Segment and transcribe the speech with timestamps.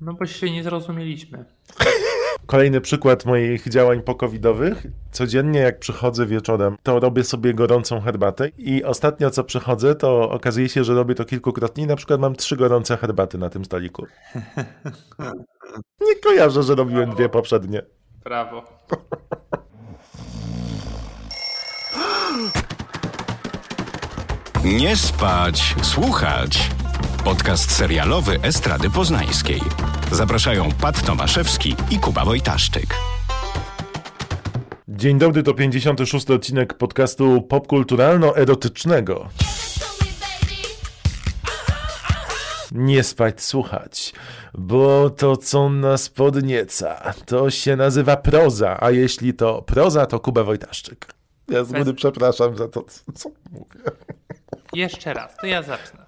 [0.00, 1.44] No bo się nie zrozumieliśmy.
[2.46, 4.86] Kolejny przykład moich działań pokowidowych.
[5.10, 10.68] Codziennie jak przychodzę wieczorem, to robię sobie gorącą herbatę i ostatnio co przychodzę, to okazuje
[10.68, 14.06] się, że robię to kilkukrotnie i na przykład mam trzy gorące herbaty na tym stoliku.
[16.00, 17.82] Nie kojarzę, że robiłem dwie poprzednie.
[18.24, 18.62] Brawo.
[24.64, 26.70] Nie spać, słuchać.
[27.30, 29.60] Podcast serialowy Estrady Poznańskiej.
[30.12, 32.94] Zapraszają Pat Tomaszewski i Kuba Wojtaszczyk.
[34.88, 39.28] Dzień dobry, to 56 odcinek podcastu popkulturalno-erotycznego.
[42.72, 44.12] Nie spać, słuchać,
[44.54, 50.44] bo to co nas podnieca, to się nazywa proza, a jeśli to proza, to Kuba
[50.44, 51.06] Wojtaszczyk.
[51.48, 52.84] Ja z góry przepraszam za to,
[53.14, 53.80] co mówię.
[54.72, 56.06] Jeszcze raz, to ja zacznę.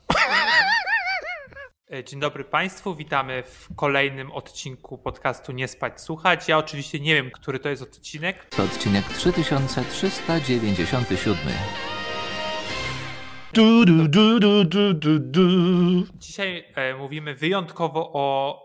[1.92, 6.48] E, Dzień dobry Państwu, witamy w kolejnym odcinku podcastu Nie spać, słuchać.
[6.48, 8.44] Ja oczywiście nie wiem, który to jest odcinek.
[8.44, 11.36] To odcinek 3397.
[13.52, 15.42] Du, du, du, du, du, du, du.
[16.14, 18.58] Dzisiaj e, mówimy wyjątkowo o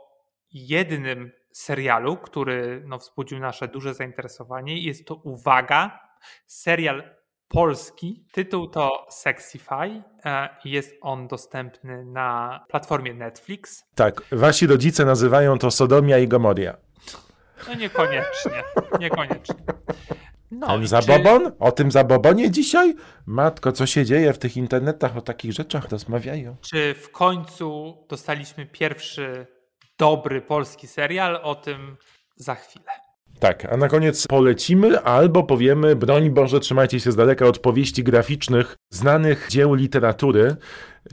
[0.54, 4.82] jednym serialu, który no, wzbudził nasze duże zainteresowanie.
[4.82, 6.00] Jest to, uwaga,
[6.46, 7.17] serial
[7.48, 8.26] polski.
[8.32, 13.84] Tytuł to Sexify e, jest on dostępny na platformie Netflix.
[13.96, 16.78] Tak, wasi rodzice nazywają to Sodomia i Gomoria.
[17.68, 18.64] No niekoniecznie,
[19.00, 19.56] niekoniecznie.
[20.52, 21.52] No, Ten zabobon?
[21.60, 22.96] O tym zabobonie dzisiaj?
[23.26, 25.18] Matko, co się dzieje w tych internetach?
[25.18, 26.56] O takich rzeczach rozmawiają.
[26.62, 29.48] Czy, czy w końcu dostaliśmy pierwszy
[29.98, 31.40] dobry polski serial?
[31.44, 31.98] O tym
[32.36, 33.07] za chwilę.
[33.40, 38.04] Tak, a na koniec polecimy albo powiemy, broń Boże, trzymajcie się z daleka od powieści
[38.04, 40.56] graficznych znanych dzieł literatury,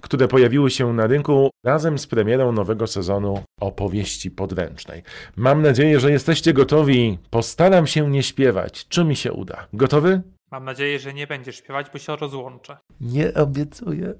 [0.00, 5.02] które pojawiły się na rynku razem z premierą nowego sezonu opowieści podręcznej.
[5.36, 7.18] Mam nadzieję, że jesteście gotowi.
[7.30, 8.88] Postaram się nie śpiewać.
[8.88, 9.66] Czy mi się uda?
[9.72, 10.22] Gotowy?
[10.52, 12.76] Mam nadzieję, że nie będziesz śpiewać, bo się rozłączę.
[13.00, 14.14] Nie obiecuję.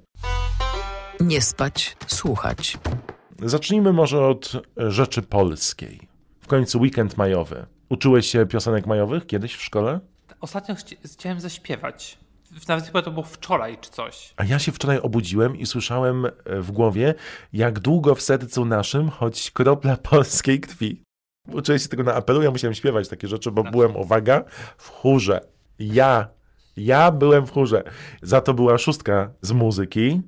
[1.19, 2.77] Nie spać, słuchać.
[3.41, 6.07] Zacznijmy może od rzeczy polskiej.
[6.41, 7.65] W końcu weekend majowy.
[7.89, 9.99] Uczyłeś się piosenek majowych kiedyś w szkole?
[10.41, 12.17] Ostatnio chci- chciałem zaśpiewać.
[12.67, 14.33] Nawet chyba to było wczoraj czy coś.
[14.37, 16.31] A ja się wczoraj obudziłem i słyszałem e,
[16.61, 17.13] w głowie,
[17.53, 21.01] jak długo w sercu naszym, choć kropla polskiej krwi.
[21.51, 24.43] Uczyłem się tego na apelu, ja musiałem śpiewać takie rzeczy, bo byłem, uwaga,
[24.77, 25.41] w chórze.
[25.79, 26.27] Ja,
[26.77, 27.83] ja byłem w chórze.
[28.21, 30.21] Za to była szóstka z muzyki.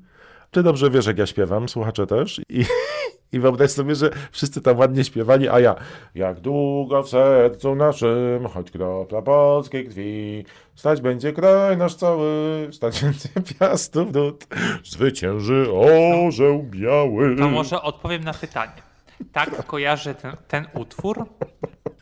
[0.51, 2.41] Ty dobrze wiesz, jak ja śpiewam, słuchacze też.
[2.49, 2.65] I,
[3.31, 5.75] i wyobraź sobie, że wszyscy tam ładnie śpiewali, a ja
[6.15, 10.45] jak długo w sercu naszym, choć kropla polskiej krwi,
[10.75, 13.29] stać będzie kraj nasz cały, stać będzie
[13.59, 14.47] piastów ród,
[14.83, 17.35] zwycięży orzeł biały.
[17.35, 18.87] To może odpowiem na pytanie.
[19.33, 21.25] Tak kojarzę ten, ten utwór,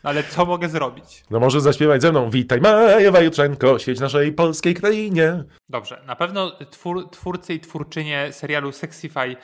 [0.02, 1.24] ale co mogę zrobić?
[1.30, 5.44] No może zaśpiewać ze mną, witaj Majowa Jutrzenko, świeć naszej polskiej krainie.
[5.68, 9.36] Dobrze, na pewno twór, twórcy i twórczynie serialu Sexify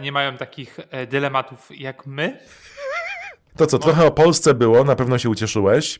[0.00, 2.38] nie mają takich e, dylematów jak my.
[3.56, 5.98] To co, trochę o Polsce było, na pewno się ucieszyłeś.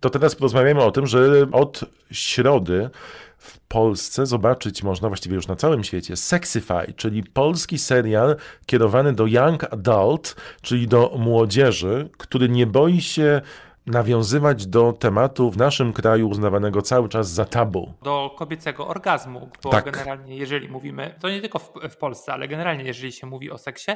[0.00, 1.80] To teraz porozmawiamy o tym, że od
[2.10, 2.90] środy
[3.38, 8.36] w Polsce zobaczyć można właściwie już na całym świecie Sexify, czyli polski serial
[8.66, 13.40] kierowany do young adult, czyli do młodzieży, który nie boi się
[13.86, 17.94] nawiązywać do tematu w naszym kraju uznawanego cały czas za tabu.
[18.02, 19.84] do kobiecego orgazmu, bo Tak.
[19.84, 23.58] generalnie jeżeli mówimy, to nie tylko w, w Polsce, ale generalnie jeżeli się mówi o
[23.58, 23.90] seksie,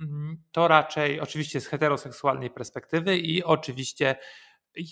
[0.00, 4.16] mm, to raczej oczywiście z heteroseksualnej perspektywy i oczywiście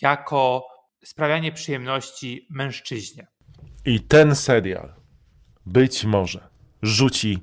[0.03, 0.67] jako
[1.05, 3.27] sprawianie przyjemności mężczyźnie.
[3.85, 4.95] I ten serial
[5.67, 6.49] być może
[6.83, 7.39] rzuci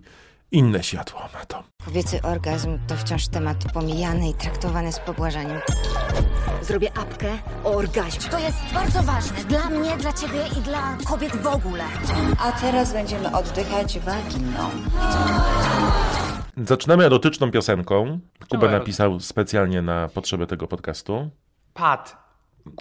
[0.55, 1.63] inne światło na to.
[1.85, 5.59] Kobiecy orgazm to wciąż temat pomijany i traktowany z pobłażaniem.
[6.61, 7.27] Zrobię apkę
[7.63, 8.29] o orgazmie.
[8.31, 11.83] To jest bardzo ważne dla mnie, dla ciebie i dla kobiet w ogóle.
[12.39, 14.69] A teraz będziemy oddychać waginą.
[16.57, 18.05] Zaczynamy erotyczną piosenką.
[18.05, 18.79] Kuba erotyczną.
[18.79, 21.29] napisał specjalnie na potrzeby tego podcastu.
[21.73, 22.17] Pat,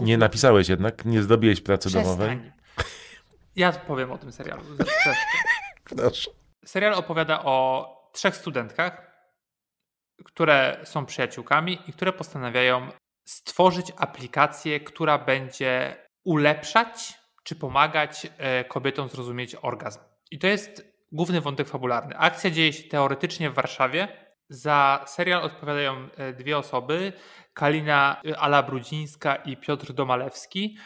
[0.00, 2.28] Nie napisałeś jednak, nie zdobiłeś pracy domowej.
[2.38, 2.52] przestań.
[3.56, 4.62] Ja powiem o tym serialu.
[5.96, 6.30] Proszę.
[6.66, 9.14] Serial opowiada o trzech studentkach,
[10.24, 12.88] które są przyjaciółkami i które postanawiają
[13.24, 20.00] stworzyć aplikację, która będzie ulepszać czy pomagać e, kobietom zrozumieć orgazm.
[20.30, 22.16] I to jest główny wątek fabularny.
[22.16, 24.08] Akcja dzieje się teoretycznie w Warszawie.
[24.48, 27.12] Za serial odpowiadają e, dwie osoby:
[27.54, 30.76] Kalina e, Ala Brudzińska i Piotr Domalewski,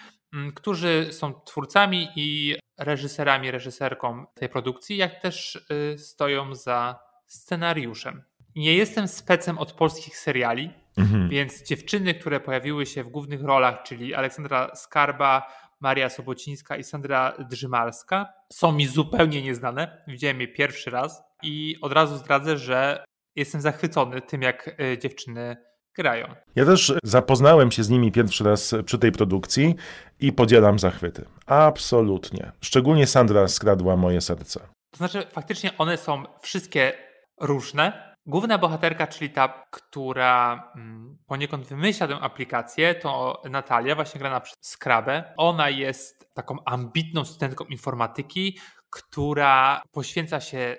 [0.55, 8.23] którzy są twórcami i reżyserami, reżyserką tej produkcji, jak też y, stoją za scenariuszem.
[8.57, 11.29] Nie jestem specem od polskich seriali, Mhm.
[11.29, 17.33] więc dziewczyny, które pojawiły się w głównych rolach, czyli Aleksandra Skarba, Maria Sobocińska i Sandra
[17.51, 20.03] Drzymalska, są mi zupełnie nieznane.
[20.07, 23.05] Widziałem je pierwszy raz i od razu zdradzę, że
[23.37, 25.57] jestem zachwycony tym, jak y, dziewczyny
[25.99, 26.27] grają.
[26.57, 29.75] Ja też zapoznałem się z nimi pierwszy raz przy tej produkcji
[30.21, 31.25] i podzielam zachwyty.
[31.47, 32.53] Absolutnie.
[32.61, 34.61] Szczególnie Sandra skradła moje serce.
[34.91, 36.93] To znaczy, faktycznie one są wszystkie
[37.41, 38.09] różne.
[38.27, 44.57] Główna bohaterka, czyli ta, która mm, poniekąd wymyśla tę aplikację, to Natalia, właśnie grana przez
[44.61, 45.25] Skrabę.
[45.37, 48.59] Ona jest taką ambitną studentką informatyki,
[48.91, 50.77] która poświęca się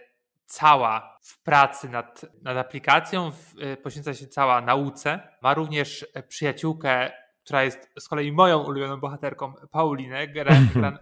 [0.49, 5.19] cała w pracy nad, nad aplikacją, w, y, poświęca się cała nauce.
[5.41, 7.11] Ma również e, przyjaciółkę,
[7.43, 10.51] która jest z kolei moją ulubioną bohaterką, Paulinę, gra,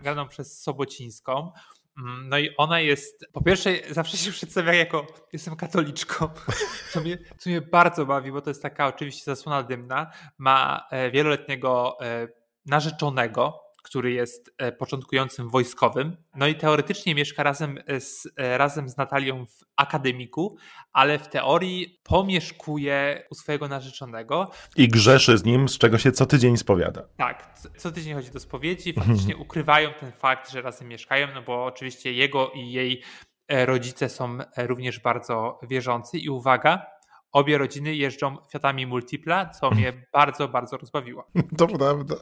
[0.02, 1.52] graną przez Sobocińską.
[1.98, 6.30] Mm, No i ona jest, po pierwsze, zawsze się przedstawia jako jestem katoliczką,
[6.94, 10.12] co mnie, co mnie bardzo bawi, bo to jest taka oczywiście zasłona dymna.
[10.38, 12.28] Ma e, wieloletniego e,
[12.66, 16.18] narzeczonego, który jest e, początkującym wojskowym.
[16.36, 20.58] No i teoretycznie mieszka razem z, e, razem z Natalią w akademiku,
[20.94, 24.52] ale w teorii pomieszkuje u swojego narzeczonego.
[24.76, 27.04] I grzeszy z nim, z czego się co tydzień spowiada.
[27.18, 31.66] Tak, co- tydzień chodzi do spowiedzi, faktycznie ukrywają ten fakt, że razem mieszkają, no bo
[31.66, 33.04] oczywiście jego i jej
[33.48, 36.86] e, rodzice są e, również bardzo wierzący i uwaga,
[37.32, 41.28] obie rodziny jeżdżą Fiatami Multipla, co mnie bardzo, bardzo rozbawiło.
[41.58, 42.16] To prawda.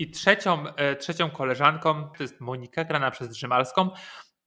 [0.00, 3.90] I trzecią, e, trzecią koleżanką to jest Monika, grana przez Drzymalską,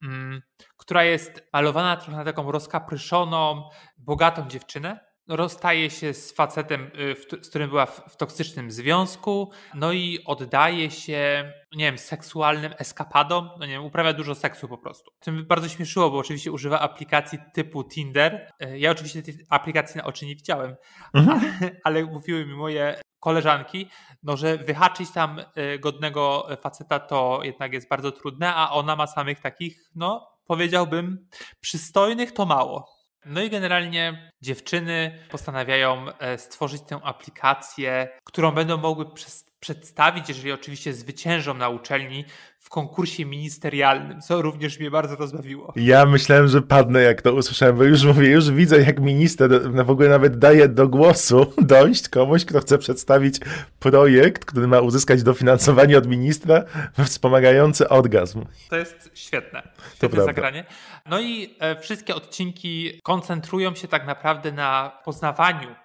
[0.03, 0.41] mm,
[0.77, 4.99] która jest malowana trochę na taką rozkapryszoną, bogatą dziewczynę.
[5.27, 10.91] No, Rozstaje się z facetem, y, z którym była w, toksycznym związku, no i oddaje
[10.91, 15.11] się, nie wiem, seksualnym eskapadom, no nie wiem, uprawia dużo seksu po prostu.
[15.19, 18.51] To mnie bardzo śmieszyło, bo oczywiście używa aplikacji typu Tinder.
[18.63, 20.75] Y, Ja oczywiście tej aplikacji na oczy nie widziałem,
[21.13, 21.41] ale,
[21.83, 23.89] ale mówiły mi moje koleżanki,
[24.23, 29.07] no, że wyhaczyć tam y, godnego faceta to jednak jest bardzo trudne, a ona ma
[29.07, 31.27] samych takich, no powiedziałbym,
[31.61, 32.93] przystojnych to mało.
[33.25, 40.51] No i generalnie dziewczyny postanawiają e, stworzyć tę aplikację, którą będą mogły przes- przedstawić, jeżeli
[40.51, 42.25] oczywiście zwyciężą na uczelni
[42.59, 45.73] w konkursie ministerialnym, co również mnie bardzo rozbawiło.
[45.75, 49.89] Ja myślałem, że padnę, jak to usłyszałem, bo już mówię, już widzę, jak minister w
[49.89, 53.39] ogóle nawet daje do głosu dojść komuś, kto chce przedstawić
[53.79, 56.63] projekt, który ma uzyskać dofinansowanie od ministra
[57.05, 58.45] wspomagający orgazm.
[58.69, 59.61] To jest świetne.
[59.95, 60.25] Świetne prawda.
[60.25, 60.65] zagranie.
[61.05, 65.75] No i e, wszystkie odcinki koncentrują się tak naprawdę na poznawaniu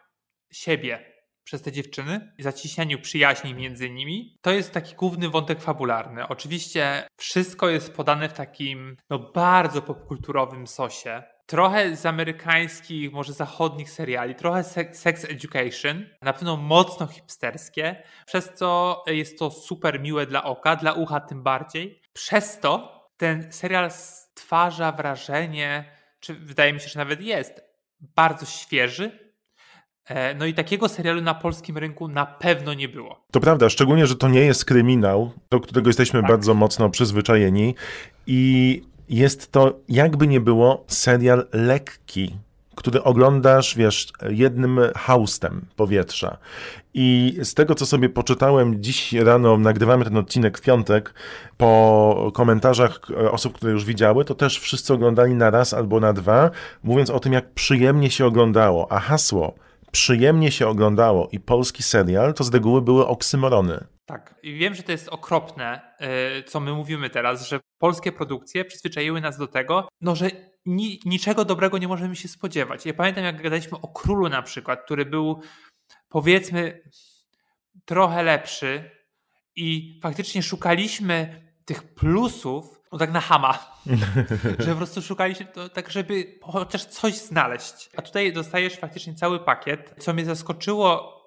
[0.51, 1.18] siebie
[1.49, 4.39] przez te dziewczyny i zacieśnianiu przyjaźni między nimi.
[4.43, 6.29] To jest taki główny wątek fabularny.
[6.29, 11.23] Oczywiście wszystko jest podane w takim no, bardzo popkulturowym sosie.
[11.47, 18.55] Trochę z amerykańskich, może zachodnich seriali, trochę se- sex education, na pewno mocno hipsterskie, przez
[18.55, 22.01] co jest to super miłe dla oka, dla ucha tym bardziej.
[22.13, 27.61] Przez to ten serial stwarza wrażenie, czy wydaje mi się, że nawet jest,
[28.01, 29.28] bardzo świeży.
[30.09, 33.21] E, No i takiego serialu na polskim rynku na pewno nie było.
[33.31, 36.31] To prawda, szczególnie, że to nie jest kryminał, do którego jesteśmy Tak.
[36.31, 37.75] bardzo mocno przyzwyczajeni
[38.27, 42.35] i jest to, jakby nie było, serial lekki,
[42.75, 46.37] który oglądasz, wiesz, jednym haustem powietrza.
[46.95, 51.15] I z tego, co sobie poczytałem dziś rano, nagrywamy ten odcinek w piątek,
[51.57, 56.13] po komentarzach e, osób, które już widziały, to też wszyscy oglądali na raz albo na
[56.13, 56.51] dwa,
[56.83, 58.93] mówiąc o tym, jak przyjemnie się oglądało.
[58.93, 59.55] A hasło
[59.93, 63.87] przyjemnie się oglądało i polski serial to z reguły były oksymorony.
[64.07, 64.35] Tak.
[64.43, 69.21] I wiem, że to jest okropne, yy, co my mówimy teraz, że polskie produkcje przyzwyczaiły
[69.21, 70.31] nas do tego, no, że
[70.67, 72.87] ni niczego dobrego nie możemy się spodziewać.
[72.87, 75.41] Ja pamiętam, jak gadaliśmy o królu na przykład, który był
[76.09, 76.83] powiedzmy
[77.85, 78.91] trochę lepszy
[79.57, 83.59] i faktycznie szukaliśmy tych plusów, no tak na hama,
[84.59, 87.91] że po prostu szukaliśmy to tak, żeby chociaż coś znaleźć.
[87.97, 89.95] A tutaj dostajesz faktycznie cały pakiet.
[89.99, 91.19] Co mnie zaskoczyło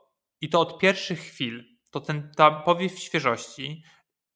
[0.41, 3.83] i to od pierwszych chwil, to ten ta powiew świeżości,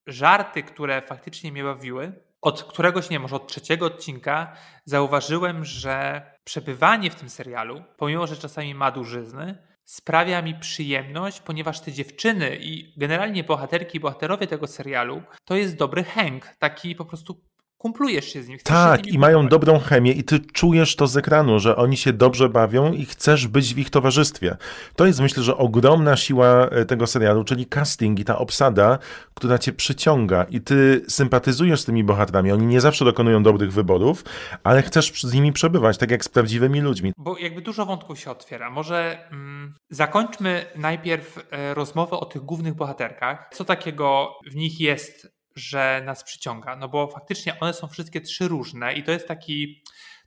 [0.08, 2.25] żarty, które faktycznie mnie bawiły.
[2.41, 8.38] Od któregoś, nie może od trzeciego odcinka zauważyłem, że przebywanie w tym serialu, pomimo że
[8.38, 14.68] czasami ma dużyzny, sprawia mi przyjemność, ponieważ te dziewczyny i generalnie bohaterki i bohaterowie tego
[14.68, 17.42] serialu to jest dobry hęg, taki po prostu
[17.86, 18.60] kumplujesz się z nimi.
[18.63, 21.98] Tak, z nimi i mają dobrą chemię, i ty czujesz to z ekranu, że oni
[21.98, 24.58] się dobrze bawią i chcesz być w ich towarzystwie.
[24.96, 29.00] To jest myślę, że ogromna siła e, tego serialu, czyli casting i ta obsada,
[29.34, 32.51] która cię przyciąga i ty sympatyzujesz z tymi bohaterami.
[32.51, 34.24] Oni nie zawsze dokonują dobrych wyborów,
[34.63, 37.13] ale chcesz z nimi przebywać, tak jak z prawdziwymi ludźmi.
[37.18, 38.70] Bo jakby dużo wątków się otwiera.
[38.70, 43.50] Może mm, zakończmy najpierw e, rozmowę o tych głównych bohaterkach.
[43.54, 46.76] Co takiego w nich jest, że nas przyciąga?
[46.76, 49.84] No bo faktycznie one są wszystkie trzy różne i to jest taki.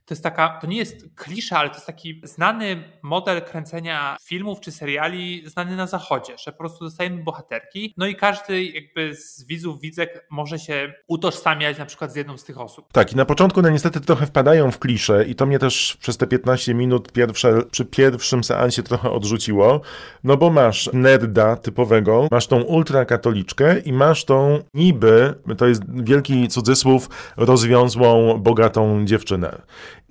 [0.09, 4.59] To jest taka, to nie jest klisza, ale to jest taki znany model kręcenia filmów
[4.59, 9.45] czy seriali znany na zachodzie, że po prostu dostajemy bohaterki, no i każdy jakby z
[9.45, 12.93] widzów, widzek może się utożsamiać na przykład z jedną z tych osób.
[12.93, 16.17] Tak, i na początku no niestety trochę wpadają w klisze i to mnie też przez
[16.17, 19.81] te 15 minut pierwsze, przy pierwszym seansie trochę odrzuciło,
[20.23, 26.47] no bo masz nerda typowego, masz tą ultrakatoliczkę i masz tą niby, to jest wielki
[26.47, 29.61] cudzysłów, rozwiązłą, bogatą dziewczynę.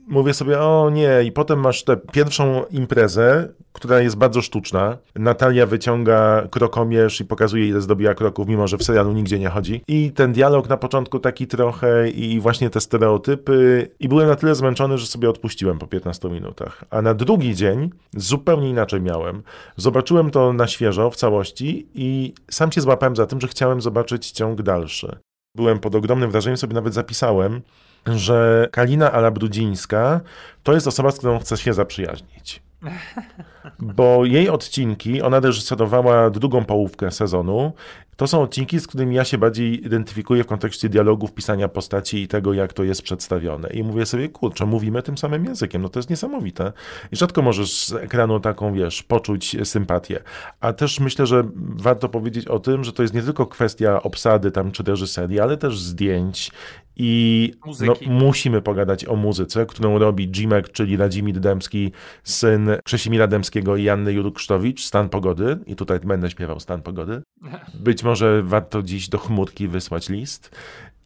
[0.09, 4.99] Mówię sobie, o nie, i potem masz tę pierwszą imprezę, która jest bardzo sztuczna.
[5.15, 9.83] Natalia wyciąga krokomierz i pokazuje, ile zdobiła kroków, mimo że w serialu nigdzie nie chodzi.
[9.89, 13.91] I ten dialog na początku taki trochę, i właśnie te stereotypy.
[14.01, 16.85] I byłem na tyle zmęczony, że sobie odpuściłem po 15 minutach.
[16.91, 19.43] A na drugi dzień zupełnie inaczej miałem.
[19.77, 24.31] Zobaczyłem to na świeżo, w całości, i sam się złapałem za tym, że chciałem zobaczyć
[24.31, 25.19] ciąg dalszy.
[25.55, 27.61] Byłem pod ogromnym wrażeniem, sobie nawet zapisałem,
[28.07, 30.21] że Kalina Alabrudzińska
[30.63, 32.63] to jest osoba, z którą chcę się zaprzyjaźnić.
[33.79, 37.73] Bo jej odcinki, ona reżyserowała drugą połówkę sezonu.
[38.19, 42.29] To są odcinki, z którymi ja się bardziej identyfikuję w kontekście dialogów, pisania postaci i
[42.29, 43.71] tego, jak to jest przedstawione.
[43.71, 46.73] I mówię sobie, kurczę, mówimy tym samym językiem, no to jest niesamowite.
[47.13, 50.23] I rzadko możesz z ekranu taką, wiesz, poczuć sympatię.
[50.61, 54.51] A też myślę, że warto powiedzieć o tym, że to jest nie tylko kwestia obsady
[54.51, 56.51] tam czy reżyserii, ale też zdjęć
[56.99, 57.53] i
[57.87, 61.93] no, musimy pogadać o muzyce, którą robi Jimek, czyli Radzimir Dębski,
[62.25, 65.59] syn Krzesimira Dębskiego i Janny Jurksztowicz, Stan Pogody.
[65.67, 67.23] I tutaj będę śpiewał Stan Pogody.
[67.85, 70.51] Być może warto dziś do chmurki wysłać list.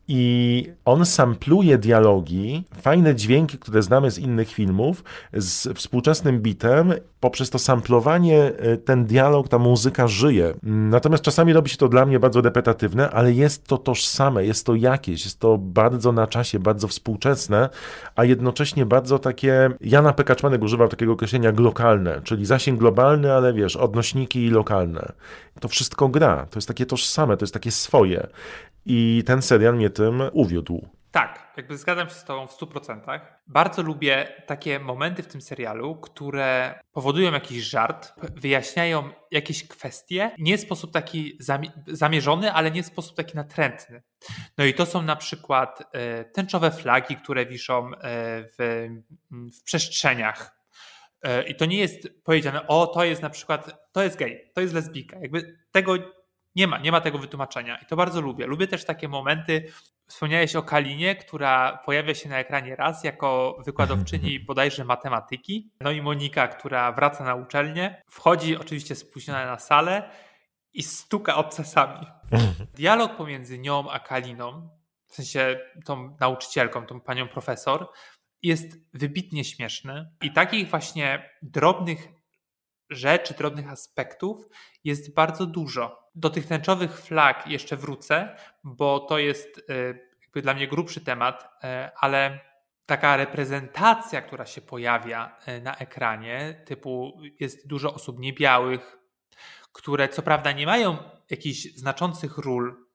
[0.09, 6.93] I on sampluje dialogi, fajne dźwięki, które znamy z innych filmów, z współczesnym bitem.
[7.21, 10.55] Poprzez to samplowanie y, ten dialog, ta muzyka żyje.
[10.63, 14.75] Natomiast czasami robi się to dla mnie bardzo repetatywne, ale jest to tożsame, jest to
[14.75, 17.69] jakieś, jest to bardzo na czasie, bardzo współczesne,
[18.17, 19.71] a jednocześnie bardzo takie.
[19.81, 20.25] Jana P.
[20.25, 25.13] Kaczmanek używał takiego określenia glokalne, czyli zasięg globalny, ale wiesz, odnośniki lokalne.
[25.61, 28.27] To wszystko gra, to jest takie tożsame, to jest takie swoje.
[28.87, 30.89] I ten serial mnie tym uwiódł.
[31.13, 33.21] Tak, jakby zgadzam się z Tobą w 100%.
[33.47, 40.59] Bardzo lubię takie momenty w tym serialu, które powodują jakiś żart, wyjaśniają jakieś kwestie, nie
[40.59, 44.03] w sposób taki zami- zamierzony, ale nie w sposób taki natrętny.
[44.59, 47.99] No i to są na przykład e, tęczowe flagi, które wiszą e,
[48.59, 48.89] w,
[49.31, 50.57] w przestrzeniach.
[51.23, 54.61] E, I to nie jest powiedziane, o, to jest na przykład, to jest gej, to
[54.61, 55.19] jest lesbijka.
[55.19, 55.95] Jakby tego
[56.57, 58.47] nie ma, nie ma tego wytłumaczenia i to bardzo lubię.
[58.47, 59.73] Lubię też takie momenty,
[60.07, 66.03] wspomniałeś o Kalinie, która pojawia się na ekranie raz jako wykładowczyni bodajże matematyki, no i
[66.03, 70.11] Monika, która wraca na uczelnię, wchodzi oczywiście spóźniona na salę
[70.73, 72.07] i stuka obcasami.
[72.75, 74.69] Dialog pomiędzy nią a Kaliną,
[75.07, 77.89] w sensie tą nauczycielką, tą panią profesor,
[78.43, 82.09] jest wybitnie śmieszny i takich właśnie drobnych
[82.91, 84.49] rzeczy, drobnych aspektów
[84.85, 86.02] jest bardzo dużo.
[86.15, 91.45] Do tych tęczowych flag jeszcze wrócę, bo to jest y, jakby dla mnie grubszy temat,
[91.45, 92.41] y, ale
[92.87, 98.99] taka reprezentacja, która się pojawia y, na ekranie, typu jest dużo osób niebiałych,
[99.73, 100.99] które co prawda nie mają
[101.31, 102.87] jakichś znaczących ról,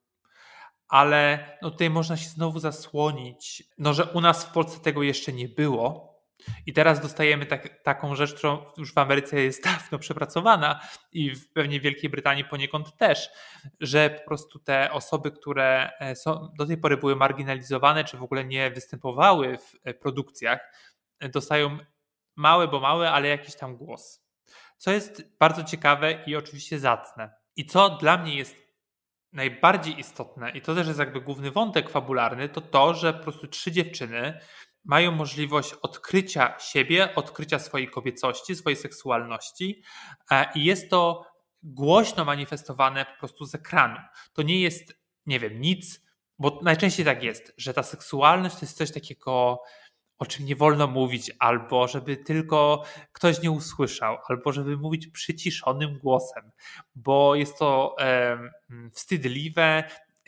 [0.88, 5.32] ale no tutaj można się znowu zasłonić, no że u nas w Polsce tego jeszcze
[5.32, 6.07] nie było,
[6.66, 10.80] i teraz dostajemy tak, taką rzecz, którą już w Ameryce jest dawno przepracowana
[11.12, 13.30] i w pewnie w Wielkiej Brytanii poniekąd też,
[13.80, 18.22] że po prostu te osoby, które e, są, do tej pory były marginalizowane, czy w
[18.22, 20.60] ogóle nie występowały w e, produkcjach,
[21.20, 21.78] e, dostają
[22.36, 24.28] małe, bo małe, ale jakiś tam głos.
[24.76, 27.30] Co jest bardzo ciekawe i oczywiście zacne.
[27.56, 28.68] I co dla mnie jest
[29.32, 33.46] najbardziej istotne, i to też jest jakby główny wątek fabularny, to to, że po prostu
[33.46, 34.40] trzy dziewczyny
[34.84, 39.82] mają możliwość odkrycia siebie, odkrycia swojej kobiecości, swojej seksualności
[40.54, 41.26] i jest to
[41.62, 43.98] głośno manifestowane po prostu z ekranu.
[44.32, 46.08] To nie jest, nie wiem, nic,
[46.38, 49.62] bo najczęściej tak jest, że ta seksualność to jest coś takiego,
[50.18, 55.98] o czym nie wolno mówić, albo żeby tylko ktoś nie usłyszał, albo żeby mówić przyciszonym
[55.98, 56.50] głosem,
[56.94, 58.38] bo jest to e,
[58.92, 59.84] wstydliwe,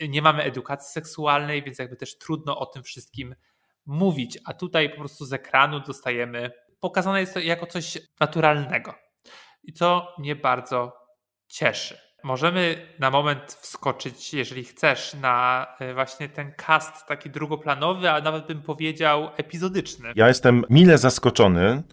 [0.09, 3.35] nie mamy edukacji seksualnej, więc jakby też trudno o tym wszystkim
[3.85, 8.93] mówić, a tutaj po prostu z ekranu dostajemy, pokazane jest to jako coś naturalnego.
[9.63, 10.93] I to mnie bardzo
[11.47, 11.97] cieszy.
[12.23, 18.47] Możemy na moment wskoczyć, jeżeli chcesz, na e, właśnie ten cast taki drugoplanowy, a nawet
[18.47, 20.11] bym powiedział epizodyczny.
[20.15, 21.83] Ja jestem mile zaskoczony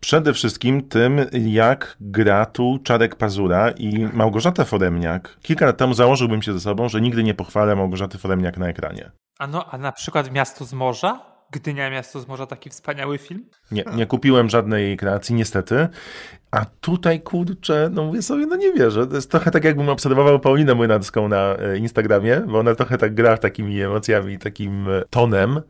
[0.00, 5.38] przede wszystkim tym, jak gra tu Czarek Pazura i Małgorzata Foremniak.
[5.42, 9.10] Kilka lat temu założyłbym się ze sobą, że nigdy nie pochwalę Małgorzaty Foremniak na ekranie.
[9.38, 11.37] A, no, a na przykład Miasto z Morza?
[11.52, 13.44] Gdynia Miasto z Morza, taki wspaniały film?
[13.70, 15.88] Nie, nie kupiłem żadnej kreacji, niestety.
[16.50, 19.06] A tutaj, kurczę, no mówię sobie, no nie wierzę.
[19.06, 23.14] To jest trochę tak, jakbym obserwował Paulinę Młynacką na e, Instagramie, bo ona trochę tak
[23.14, 25.60] gra takimi emocjami, takim e, tonem,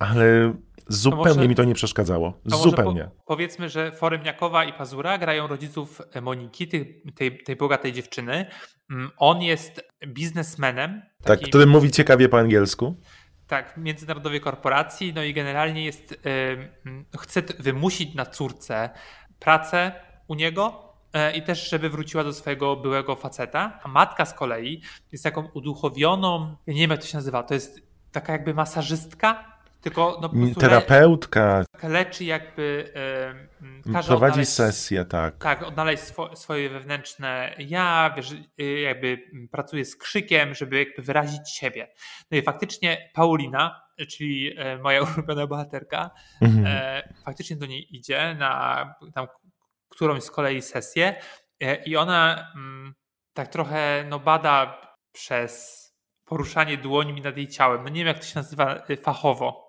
[0.00, 0.54] ale
[0.88, 2.40] zupełnie może- mi to nie przeszkadzało.
[2.44, 3.04] Zupełnie.
[3.04, 8.46] Po, powiedzmy, że Foremniakowa i Pazura grają rodziców Moniki, tej, tej, tej bogatej dziewczyny.
[8.90, 11.02] Mm, On jest biznesmenem.
[11.18, 12.96] Tak, takim- który mówi ciekawie po angielsku.
[13.48, 16.20] Tak, międzynarodowej korporacji, no i generalnie jest,
[17.18, 18.90] chce wymusić na córce
[19.40, 19.92] pracę
[20.26, 23.80] u niego e, i też, żeby wróciła do swojego byłego faceta.
[23.82, 27.80] A matka z kolei jest taką uduchowioną, nie wiem jak to się nazywa, to jest
[28.12, 30.30] taka jakby masażystka, tylko no
[30.60, 32.92] Terapeutka leczy jakby,
[33.92, 35.38] każe prowadzi odnaleźć- sesję, tak.
[35.38, 39.18] tak, odnaleźć swo, swoje wewnętrzne ja, wiesz, y, jakby
[39.52, 41.88] pracuje z krzykiem, żeby jakby wyrazić siebie.
[42.30, 46.66] No i faktycznie Paulina, czyli e, moja ulubiona bohaterka, Mhm.
[46.66, 49.26] e, faktycznie do niej idzie na tam
[49.88, 51.14] którąś z kolei sesję
[51.60, 52.94] e, i ona mm,
[53.32, 54.80] tak trochę no, bada
[55.12, 55.84] przez
[56.24, 57.82] poruszanie dłońmi nad jej ciałem.
[57.82, 59.67] No nie wiem, jak to się nazywa y, fachowo,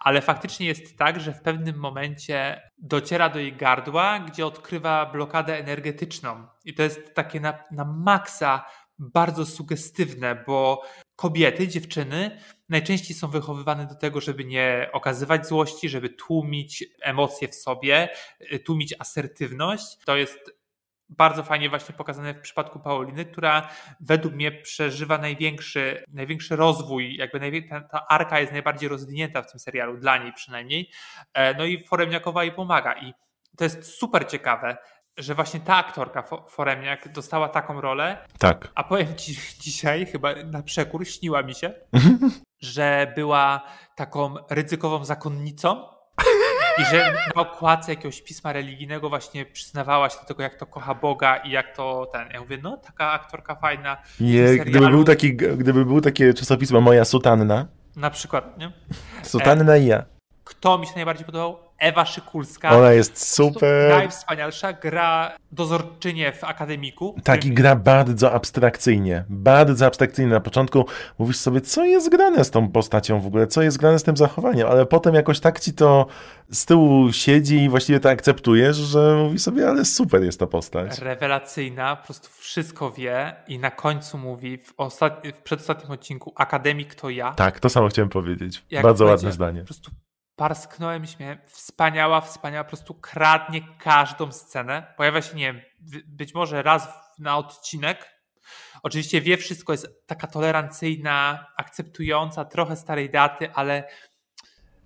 [0.00, 5.58] ale faktycznie jest tak, że w pewnym momencie dociera do jej gardła, gdzie odkrywa blokadę
[5.58, 6.46] energetyczną.
[6.64, 8.64] I to jest takie na, na maksa
[8.98, 10.82] bardzo sugestywne, bo
[11.16, 12.38] kobiety, dziewczyny
[12.68, 18.08] najczęściej są wychowywane do tego, żeby nie okazywać złości, żeby tłumić emocje w sobie,
[18.52, 19.98] y, tłumić asertywność.
[20.04, 20.55] To jest
[21.08, 23.68] bardzo fajnie właśnie pokazane w przypadku Pauliny, która
[24.00, 29.50] według mnie przeżywa największy, największy rozwój, jakby najwię- ta, ta arka jest najbardziej rozwinięta w
[29.50, 30.90] tym serialu, dla niej przynajmniej.
[31.34, 33.14] E, No i Foremniakowa jej pomaga i
[33.56, 34.76] to jest super ciekawe,
[35.18, 38.68] że właśnie ta aktorka Fo- Foremniak dostała taką rolę, Tak.
[38.74, 39.34] a powiem ci
[39.64, 41.72] dzisiaj, chyba na przekór, śniła mi się,
[42.60, 43.62] że była
[43.96, 45.95] taką ryzykową zakonnicą
[46.78, 50.94] i że na okładce jakiegoś pisma religijnego właśnie przyznawała się do tego, jak to kocha
[50.94, 52.28] Boga i jak to ten.
[52.32, 53.96] Ja mówię, no taka aktorka fajna.
[54.20, 58.72] Je, gdyby, był taki, gdyby był takie czasopismo Moja Sutanna, Na przykład, nie?
[59.22, 60.04] Sutanna i ja.
[60.44, 61.65] Kto mi się najbardziej podobał?
[61.78, 62.70] Ewa Szykulska.
[62.70, 63.90] Ona jest super.
[63.90, 67.14] Najwspanialsza gra dozorczynię w akademiku.
[67.24, 69.24] Tak, i gra bardzo abstrakcyjnie.
[69.28, 70.32] Bardzo abstrakcyjnie.
[70.32, 70.84] Na początku
[71.18, 74.16] mówisz sobie, co jest grane z tą postacią w ogóle, co jest grane z tym
[74.16, 76.06] zachowaniem, ale potem jakoś tak ci to
[76.50, 80.98] z tyłu siedzi i właściwie to akceptujesz, że mówisz sobie, ale super jest ta postać.
[80.98, 86.94] rewelacyjna, po prostu wszystko wie i na końcu mówi w, ostatni, w przedostatnim odcinku Akademik
[86.94, 87.32] to ja.
[87.32, 88.64] Tak, to samo chciałem powiedzieć.
[88.70, 89.60] Jak bardzo ładne zdanie.
[89.60, 89.90] Po prostu
[90.36, 91.38] parsknąłem śmiechem.
[91.46, 94.94] Wspaniała, wspaniała, po prostu kradnie każdą scenę.
[94.96, 95.62] Pojawia się, nie wiem,
[96.06, 98.16] być może raz na odcinek.
[98.82, 103.88] Oczywiście wie wszystko, jest taka tolerancyjna, akceptująca, trochę starej daty, ale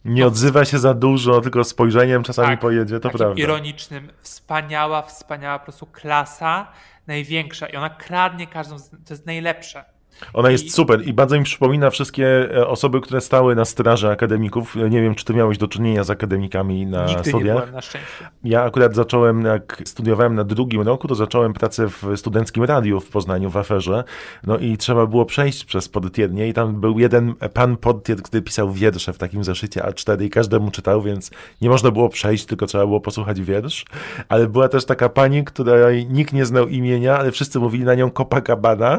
[0.04, 3.42] Nie odzywa się za dużo, tylko spojrzeniem czasami Tak, pojedzie, to prawda.
[3.42, 4.12] ironicznym.
[4.20, 6.72] Wspaniała, wspaniała po prostu klasa,
[7.06, 9.84] największa i ona kradnie każdą, to jest najlepsze.
[10.32, 14.08] Ona I- jest super i bardzo mi przypomina wszystkie e, osoby, które stały na straży
[14.10, 14.76] akademików.
[14.90, 17.56] Nie wiem, czy ty miałeś do czynienia z akademikami na Nigdy nie studiach.
[17.56, 18.28] byłem na szczęście.
[18.44, 23.08] Ja akurat zacząłem, jak studiowałem na drugim roku, to zacząłem pracę w studenckim radiu w
[23.08, 24.04] Poznaniu, w aferze.
[24.46, 28.72] No i trzeba było przejść przez podtiednie i tam był jeden pan podtied, który pisał
[28.72, 31.30] wiersze w takim zeszycie A4 i każdemu czytał, więc
[31.60, 33.84] nie można było przejść, tylko trzeba było posłuchać wiersz.
[34.28, 38.10] Ale była też taka pani, której nikt nie znał imienia, ale wszyscy mówili na nią
[38.10, 38.98] Copacabana,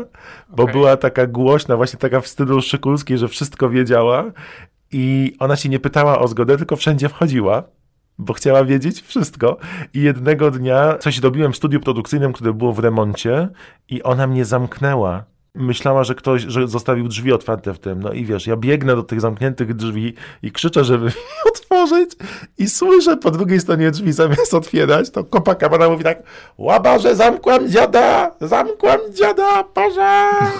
[0.49, 0.73] bo Okej.
[0.73, 4.31] była taka głośna, właśnie taka w stylu Szykulskiej, że wszystko wiedziała
[4.91, 7.63] i ona się nie pytała o zgodę, tylko wszędzie wchodziła
[8.21, 9.57] bo chciała wiedzieć wszystko.
[9.93, 13.49] I jednego dnia coś robiłem w studiu produkcyjnym, które było w remoncie
[13.89, 15.23] i ona mnie zamknęła.
[15.55, 18.03] Myślała, że ktoś, że zostawił drzwi otwarte w tym.
[18.03, 21.11] No i wiesz, ja biegnę do tych zamkniętych drzwi i krzyczę, żeby
[21.71, 22.11] otworzyć
[22.57, 26.23] i słyszę po drugiej stronie drzwi zamiast otwierać, to Copacabana mówi tak
[26.57, 28.31] Łabarze, zamkłam dziada!
[28.41, 29.63] Zamkłam dziada!
[29.63, 30.51] Pożar!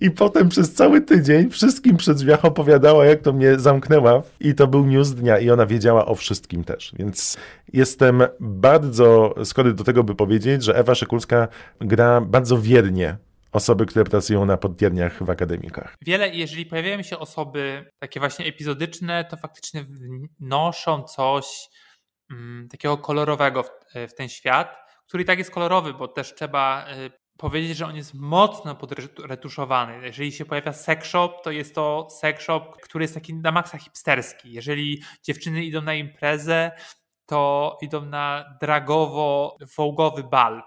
[0.00, 4.66] I potem przez cały tydzień wszystkim przy drzwiach opowiadała, jak to mnie zamknęła i to
[4.66, 6.92] był news dnia i ona wiedziała o wszystkim też.
[6.98, 7.36] Więc
[7.72, 11.48] jestem bardzo skory do tego, by powiedzieć, że Ewa Szykulska
[11.80, 13.16] gra bardzo wiernie
[13.52, 15.94] osoby, które pracują na podwierniach w akademikach.
[16.02, 19.84] Wiele, jeżeli pojawiają się osoby takie właśnie epizodyczne, to faktycznie
[20.40, 21.68] wnoszą coś
[22.30, 24.76] mm, takiego kolorowego w, w, ten świat,
[25.08, 30.06] który i tak jest kolorowy, bo też trzeba y, powiedzieć, że on jest mocno podretuszowany.
[30.06, 33.78] Jeżeli się pojawia sex shop, to jest to sex shop, który jest taki na maksa
[33.78, 34.52] hipsterski.
[34.52, 36.70] Jeżeli dziewczyny idą na imprezę,
[37.26, 40.62] to idą na dragowo-wołgowy bal.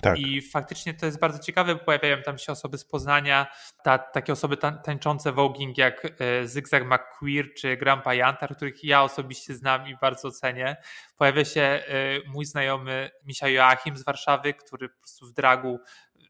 [0.00, 0.18] Tak.
[0.18, 3.46] I faktycznie to jest bardzo ciekawe, pojawiają tam się osoby z Poznania,
[3.84, 9.54] ta, takie osoby tańczące voguing jak e, Zygzak McQueer czy Grandpa Jantar, których ja osobiście
[9.54, 10.76] znam i bardzo cenię.
[11.16, 11.82] Pojawia się e,
[12.26, 15.80] mój znajomy Misia Joachim z Warszawy, który po prostu w dragu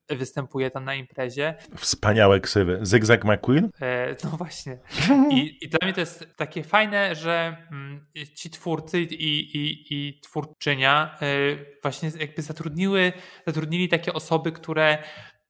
[0.09, 1.55] występuje tam na imprezie.
[1.77, 2.79] Wspaniałe ksywy.
[2.83, 3.71] Zygzak McQueen?
[3.81, 4.79] E, no właśnie.
[5.37, 10.21] I, I, dla mnie to jest takie fajne, że mm, ci twórcy i, i, i
[10.21, 11.27] twórczynia e,
[11.83, 13.12] właśnie jakby zatrudniły,
[13.47, 14.99] zatrudnili takie osoby, które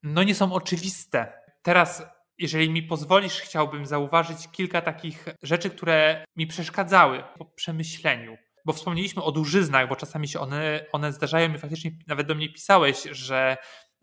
[0.02, 1.32] no nie są oczywiste.
[1.62, 2.02] Teraz
[2.38, 8.36] jeżeli mi pozwolisz, chciałbym zauważyć kilka takich rzeczy, które mi przeszkadzały po przemyśleniu.
[8.64, 12.52] Bo wspomnieliśmy o dużyznach, bo czasami się one, one zdarzają i faktycznie nawet do mnie
[12.52, 13.56] pisałeś, że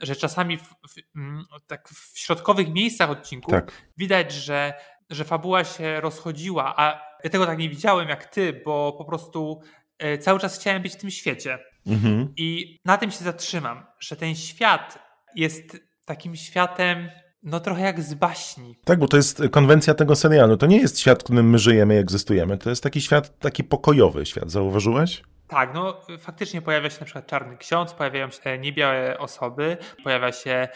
[0.03, 3.71] że czasami w, w, mm, tak w środkowych miejscach odcinku tak.
[3.97, 4.73] widać, że,
[5.09, 9.61] że fabuła się rozchodziła, a ja tego tak nie widziałem jak ty, bo po prostu
[9.97, 11.59] e, cały czas chciałem być w tym świecie.
[11.87, 12.33] Mhm.
[12.37, 14.99] I na tym się zatrzymam, że ten świat
[15.35, 17.09] jest takim światem
[17.43, 18.75] no trochę jak z baśni.
[18.85, 20.57] Tak, bo to jest konwencja tego serialu.
[20.57, 22.57] To nie jest świat, w którym my żyjemy i egzystujemy.
[22.57, 24.51] To jest taki świat, taki pokojowy świat.
[24.51, 25.23] Zauważyłeś?
[25.47, 30.67] Tak, no faktycznie pojawia się na przykład czarny ksiądz, pojawiają się niebiałe osoby, pojawia się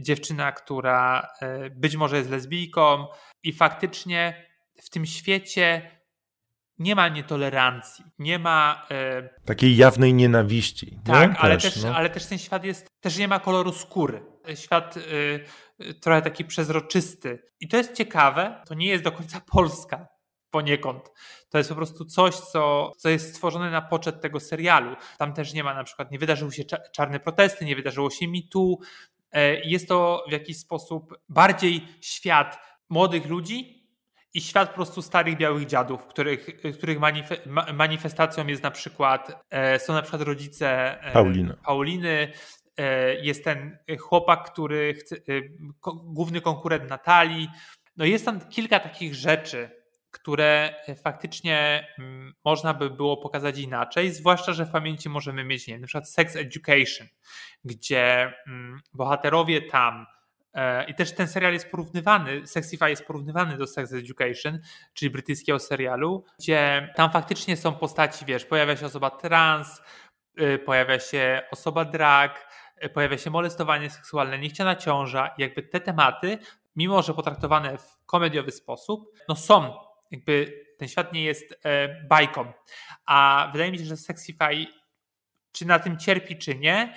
[0.00, 3.06] dziewczyna, która e, być może jest lesbijką
[3.42, 4.46] i faktycznie
[4.82, 5.90] w tym świecie
[6.78, 8.86] nie ma nietolerancji, nie ma.
[8.90, 9.28] E...
[9.44, 10.98] Takiej jawnej nienawiści.
[11.04, 11.96] Tak, ale, też, też no.
[11.96, 14.22] ale też ten świat jest, też nie ma koloru skóry.
[14.54, 17.42] Świat e, trochę taki przezroczysty.
[17.60, 20.15] I to jest ciekawe, to nie jest do końca Polska
[20.50, 21.10] poniekąd.
[21.50, 24.96] To jest po prostu coś, co, co jest stworzone na poczet tego serialu.
[25.18, 28.80] Tam też nie ma na przykład, nie wydarzyły się czarne protesty, nie wydarzyło się mitu.
[29.32, 33.86] E, jest to w jakiś sposób bardziej świat młodych ludzi
[34.34, 36.46] i świat po prostu starych białych dziadów, których,
[36.78, 36.98] których
[37.74, 41.54] manifestacją jest na przykład, e, są na przykład rodzice e, Pauliny.
[41.64, 42.32] Pauliny
[43.22, 45.16] jest ten chłopak, który chce,
[46.04, 47.48] główny konkurent Natalii.
[47.96, 49.70] No jest tam kilka takich rzeczy,
[50.16, 55.66] które e, faktycznie mm, można by było pokazać inaczej, zwłaszcza, że w pamięci możemy mieć,
[55.66, 57.06] nie wiem, na przykład Sex Education,
[57.64, 60.06] gdzie mm, bohaterowie tam
[60.54, 64.58] e, i też ten serial jest porównywany, Sexify jest porównywany do Sex Education,
[64.94, 69.82] czyli brytyjskiego serialu, gdzie tam faktycznie są postaci, wiesz, pojawia się osoba trans,
[70.36, 72.46] e, pojawia się osoba drag,
[72.94, 76.38] pojawia się molestowanie seksualne, niechciana ciąża, jakby te tematy,
[76.76, 82.52] mimo że potraktowane w komediowy sposób, no są jakby ten świat nie jest e, bajką.
[83.06, 84.66] A wydaje mi się, że Sexify
[85.52, 86.94] czy na tym cierpi, czy nie,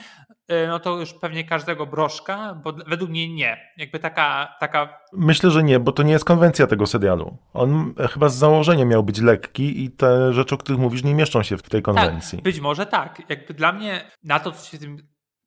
[0.47, 3.57] e, no to już pewnie każdego broszka, bo według mnie nie.
[3.77, 4.99] Jakby taka, taka.
[5.13, 7.37] Myślę, że nie, bo to nie jest konwencja tego serialu.
[7.53, 11.43] On chyba z założenia miał być lekki i te rzeczy, o których mówisz, nie mieszczą
[11.43, 12.37] się w tej konwencji.
[12.37, 13.21] Tak, być może tak.
[13.29, 14.97] Jakby dla mnie na to, co się w tym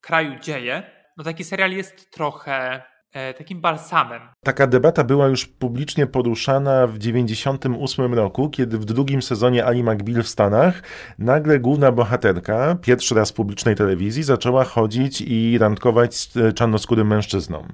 [0.01, 0.83] kraju dzieje,
[1.17, 2.92] no taki serial jest trochę E,
[3.39, 4.23] takim balsamem.
[4.45, 10.23] Taka debata była już publicznie poruszana w 1998 roku, kiedy w drugim sezonie Ali McBeal
[10.23, 10.83] w Stanach
[11.19, 17.07] nagle główna bohaterka, pierwszy raz w publicznej telewizji, zaczęła chodzić i randkować z e, czarnoskórym
[17.07, 17.67] mężczyzną.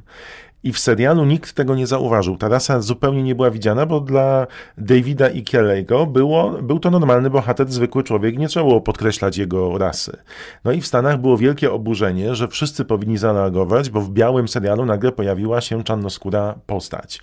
[0.62, 2.36] I w serialu nikt tego nie zauważył.
[2.36, 4.46] Ta rasa zupełnie nie była widziana, bo dla
[4.78, 9.78] Davida i Kelly'ego było, był to normalny bohater, zwykły człowiek, nie trzeba było podkreślać jego
[9.78, 10.16] rasy.
[10.64, 14.86] No i w Stanach było wielkie oburzenie, że wszyscy powinni zareagować, bo w białym serialu
[14.86, 17.20] nagle pojawiła się czarnoskóra postać.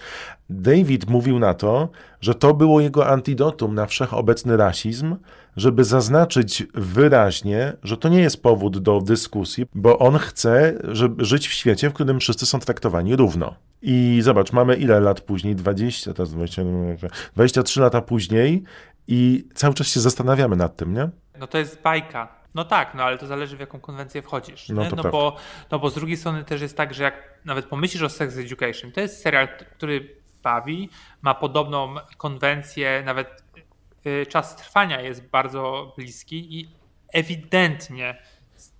[0.49, 1.89] David mówił na to,
[2.21, 5.15] że to było jego antidotum na wszechobecny rasizm,
[5.57, 11.47] żeby zaznaczyć wyraźnie, że to nie jest powód do dyskusji, bo on chce żeby żyć
[11.47, 13.55] w świecie, w którym wszyscy są traktowani równo.
[13.81, 15.55] I zobacz, mamy ile lat później?
[15.55, 16.61] 20, teraz 20,
[17.33, 18.63] 23 lata później
[19.07, 21.09] i cały czas się zastanawiamy nad tym, nie?
[21.39, 22.35] No to jest bajka.
[22.55, 24.69] No tak, no ale to zależy w jaką konwencję wchodzisz.
[24.69, 25.35] No, no, bo,
[25.71, 28.91] no bo z drugiej strony też jest tak, że jak nawet pomyślisz o Sex Education,
[28.91, 29.47] to jest serial,
[29.77, 30.89] który bawi,
[31.21, 33.43] ma podobną konwencję, nawet
[34.05, 36.69] y, czas trwania jest bardzo bliski i
[37.13, 38.21] ewidentnie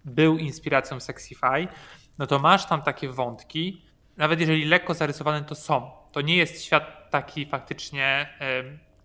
[0.06, 1.68] był inspiracją Sexify,
[2.18, 3.86] no to masz tam takie wątki,
[4.18, 5.92] nawet jeżeli lekko zarysowane to są.
[6.12, 8.30] To nie jest świat taki faktycznie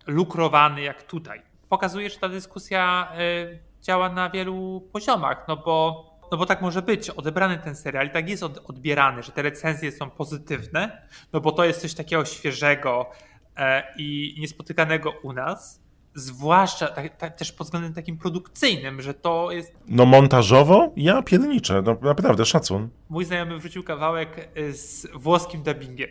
[0.07, 1.43] lukrowany jak tutaj.
[1.69, 6.83] Pokazuje, że ta dyskusja y, działa na wielu poziomach, no bo no bo tak może
[6.83, 11.41] być, odebrany ten serial i tak jest od, odbierany, że te recenzje są pozytywne, no
[11.41, 13.11] bo to jest coś takiego świeżego
[13.57, 15.83] e, i niespotykanego u nas,
[16.15, 19.75] zwłaszcza tak, tak, też pod względem takim produkcyjnym, że to jest...
[19.89, 20.93] No montażowo?
[20.97, 22.89] Ja pierniczę, no naprawdę, szacun.
[23.09, 26.11] Mój znajomy wrzucił kawałek e, z włoskim dubbingiem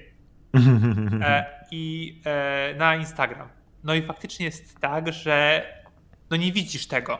[1.21, 2.15] e, i
[2.77, 3.49] na Instagram.
[3.83, 5.65] No i faktycznie jest tak, że
[6.29, 7.17] no nie widzisz tego,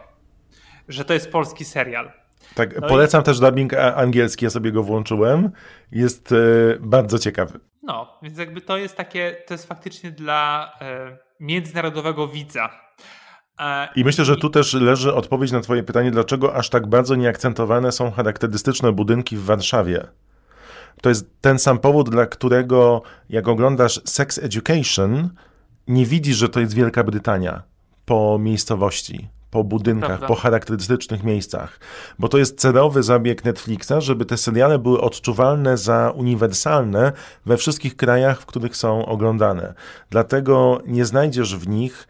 [0.87, 2.11] że to jest polski serial.
[2.55, 5.51] Tak, No polecam też dubbing angielski, ja sobie go włączyłem.
[5.91, 6.35] Jest e,
[6.79, 7.59] bardzo ciekawy.
[7.83, 12.69] No, więc jakby to jest takie, to jest faktycznie dla e, międzynarodowego widza.
[13.59, 17.15] E, I myślę, że tu też leży odpowiedź na Twoje pytanie, dlaczego aż tak bardzo
[17.15, 20.07] nieakcentowane są charakterystyczne budynki w Warszawie.
[21.01, 25.29] To jest ten sam powód, dla którego jak oglądasz Sex Education,
[25.87, 27.63] nie widzisz, że to jest Wielka Brytania
[28.05, 30.27] po miejscowości, po budynkach, Prawda.
[30.27, 31.79] po charakterystycznych miejscach.
[32.19, 37.11] Bo to jest celowy zabieg Netflixa, żeby te seriale były odczuwalne za uniwersalne
[37.45, 39.73] we wszystkich krajach, w których są oglądane.
[40.09, 42.07] Dlatego nie znajdziesz w nich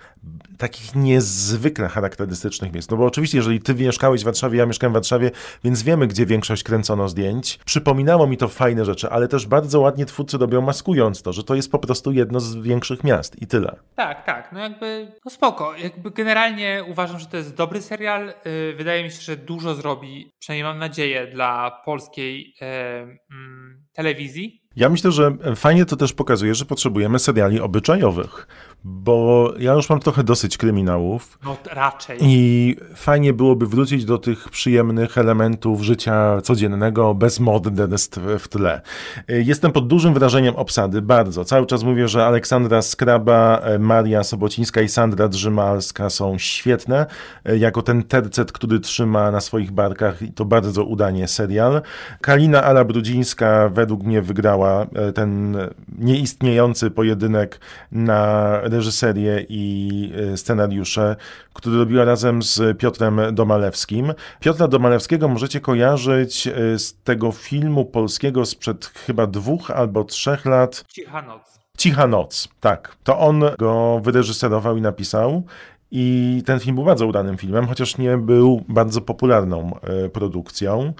[0.57, 2.89] takich niezwykle charakterystycznych miejsc.
[2.89, 5.31] No bo oczywiście, jeżeli ty mieszkałeś w Warszawie, ja mieszkałem w Warszawie,
[5.63, 7.59] więc wiemy, gdzie większość kręcono zdjęć.
[7.65, 11.55] Przypominało mi to fajne rzeczy, ale też bardzo ładnie twórcy robią maskując to, że to
[11.55, 13.75] jest po prostu jedno z większych miast i tyle.
[13.95, 15.75] Tak, tak, no jakby, no spoko.
[15.77, 18.29] Jakby generalnie uważam, że to jest dobry serial.
[18.29, 23.01] Y, Wydaje mi się, że dużo zrobi, przynajmniej mam nadzieję, dla polskiej e,
[23.31, 24.61] mm, telewizji.
[24.75, 28.47] Ja myślę, że fajnie to też pokazuje, że potrzebujemy seriali obyczajowych,
[28.83, 31.39] bo ja już mam trochę dosyć kryminałów.
[31.43, 32.17] No raczej.
[32.21, 38.81] I fajnie byłoby wrócić do tych przyjemnych elementów życia codziennego, bez morderstw w tle.
[39.27, 41.45] Jestem pod dużym wrażeniem obsady, bardzo.
[41.45, 47.05] Cały czas mówię, że Aleksandra Skraba, Maria Sobocińska i Sandra Drzymalska są świetne,
[47.45, 51.81] jako ten tercet, który trzyma na swoich barkach i to bardzo udanie serial.
[52.21, 55.57] Kalina Ala Brudzińska według mnie wygrała e, ten
[55.97, 57.59] nieistniejący pojedynek
[57.91, 61.15] na reżyserię i e, scenariusze,
[61.53, 64.13] który robiła razem z Piotrem Domalewskim.
[64.39, 70.85] Piotra Domalewskiego możecie kojarzyć e, z tego filmu polskiego sprzed chyba dwóch albo trzech lat.
[70.87, 71.59] Cicha noc.
[71.77, 72.95] Cicha noc, tak.
[73.03, 75.43] To on go wyreżyserował i napisał.
[75.91, 80.93] I ten film był bardzo udanym filmem, chociaż nie był bardzo popularną e, produkcją.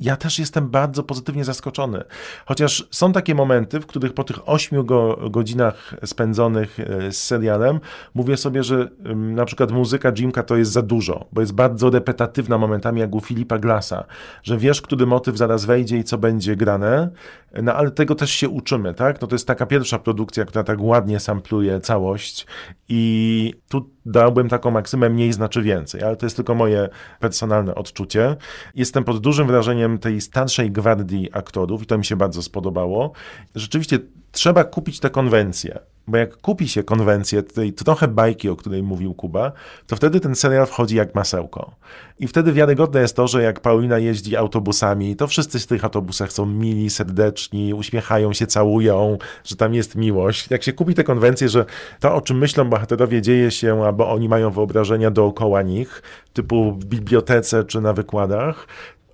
[0.00, 2.04] Ja też jestem bardzo pozytywnie zaskoczony.
[2.46, 7.80] Chociaż są takie momenty, w których po tych ośmiu go, godzinach spędzonych e, z serialem
[8.14, 12.58] mówię sobie, że na przykład muzyka Jimka to jest za dużo, bo jest bardzo repetatywna
[12.58, 14.04] momentami jak u Filipa Glasa,
[14.42, 17.10] że wiesz, który motyw zaraz wejdzie i co będzie grane,
[17.62, 19.20] no ale tego też się uczymy, tak?
[19.20, 22.46] No to jest taka pierwsza produkcja, która tak ładnie sampluje całość
[22.88, 26.88] i tu dałbym taką maksymę mniej znaczy więcej, ale to jest tylko moje
[27.20, 28.36] personalne odczucie.
[28.74, 33.12] Jestem pod dużym wrażeniem tej starszej gwardii aktorów i to mi się bardzo spodobało.
[33.54, 33.98] Rzeczywiście
[34.32, 39.14] trzeba kupić te konwencje, bo jak kupi się konwencję tej trochę bajki, o której mówił
[39.14, 39.52] Kuba,
[39.86, 41.74] to wtedy ten serial wchodzi jak masełko.
[42.18, 46.32] I wtedy wiarygodne jest to, że jak Paulina jeździ autobusami, to wszyscy w tych autobusach
[46.32, 50.50] są mili, serdeczni, uśmiechają się, całują, że tam jest miłość.
[50.50, 51.64] Jak się kupi te konwencje, że
[52.00, 56.84] to, o czym myślą bohaterowie, dzieje się, albo oni mają wyobrażenia dookoła nich, typu w
[56.84, 58.66] bibliotece czy na wykładach,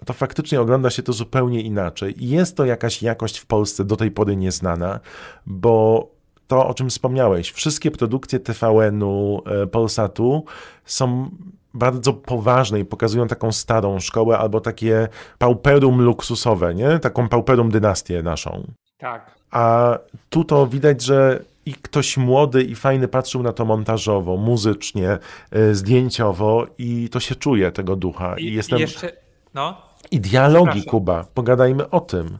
[0.06, 2.24] to faktycznie ogląda się to zupełnie inaczej.
[2.24, 5.00] I jest to jakaś jakość w Polsce do tej pory nieznana,
[5.46, 6.19] bo
[6.50, 10.44] to, o czym wspomniałeś, wszystkie produkcje TVN-u, e, Polsatu
[10.84, 11.30] są
[11.74, 15.08] bardzo poważne i pokazują taką starą szkołę albo takie
[15.38, 16.98] pauperum luksusowe, nie?
[16.98, 18.66] Taką pauperum dynastię naszą.
[18.98, 19.34] Tak.
[19.50, 19.98] A
[20.30, 25.18] tu to widać, że i ktoś młody i fajny patrzył na to montażowo, muzycznie,
[25.50, 28.38] e, zdjęciowo i to się czuje tego ducha.
[28.38, 28.78] I, I, jestem...
[28.78, 29.12] jeszcze,
[29.54, 30.82] no, I dialogi.
[30.82, 32.38] Kuba, pogadajmy o tym.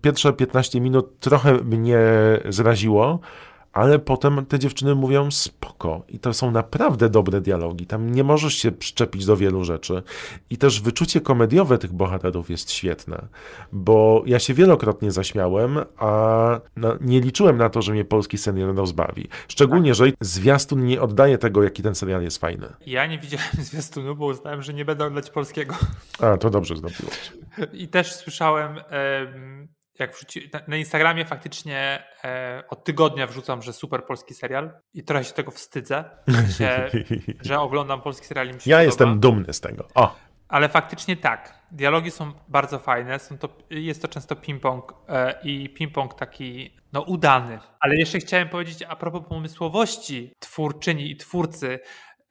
[0.00, 1.98] Pierwsze 15 minut trochę mnie
[2.48, 3.20] zraziło,
[3.72, 6.02] ale potem te dziewczyny mówią spoko.
[6.08, 7.86] I to są naprawdę dobre dialogi.
[7.86, 10.02] Tam nie możesz się przyczepić do wielu rzeczy.
[10.50, 13.26] I też wyczucie komediowe tych bohaterów jest świetne,
[13.72, 16.60] bo ja się wielokrotnie zaśmiałem, a
[17.00, 19.28] nie liczyłem na to, że mnie polski serial rozbawi.
[19.48, 22.66] Szczególnie, że zwiastun nie oddaje tego, jaki ten serial jest fajny.
[22.86, 25.74] ja nie widziałem zwiastunu, bo uznałem, że nie będę oglądać polskiego.
[26.20, 27.32] A, to dobrze zrobiłeś.
[27.72, 29.68] I też słyszałem, em,
[30.00, 35.24] jak wrzuci, na, Instagramie faktycznie e, od tygodnia wrzucam, że super polski serial i trochę
[35.24, 36.90] się tego wstydzę, sensie,
[37.48, 38.82] że oglądam polski serial Ja podoba.
[38.82, 39.88] jestem dumny z tego.
[39.94, 40.16] O!
[40.48, 41.54] Ale faktycznie tak.
[41.70, 43.18] Dialogi są bardzo fajne.
[43.18, 47.58] Są to, jest to często ping-pong e, i ping-pong taki no, udany.
[47.80, 51.78] Ale jeszcze chciałem powiedzieć a propos pomysłowości twórczyni i twórcy.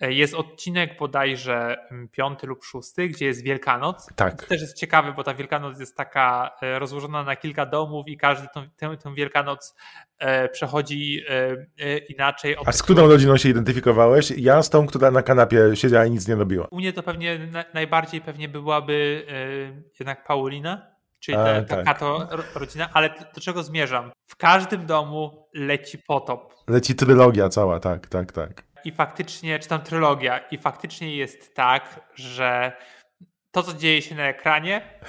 [0.02, 4.08] E, jest odcinek bodajże mm, piąty lub szósty, gdzie jest Wielkanoc.
[4.16, 4.42] Tak.
[4.42, 8.18] To też jest ciekawe, bo ta Wielkanoc jest taka e, rozłożona na kilka domów i
[8.18, 9.76] każdy tą, tę, tę Wielkanoc
[10.20, 11.22] e, przechodzi
[12.10, 12.56] inaczej.
[12.66, 14.32] A z którą rodziną się identyfikowałeś?
[14.38, 16.68] Ja z tą, która na kanapie siedziała i nic nie robiła.
[16.72, 17.40] U mnie to pewnie
[17.74, 19.26] najbardziej pewnie byłaby
[20.00, 22.00] jednak Paulina czyli A, ta, tak.
[22.00, 24.12] to rodzina, ale do czego zmierzam?
[24.28, 26.54] W każdym domu leci potop.
[26.68, 28.64] Leci trylogia cała, tak, tak, tak.
[28.86, 32.78] I faktycznie, czy tam trylogia, i faktycznie jest tak, że
[33.52, 35.00] to, co dzieje się na ekranie,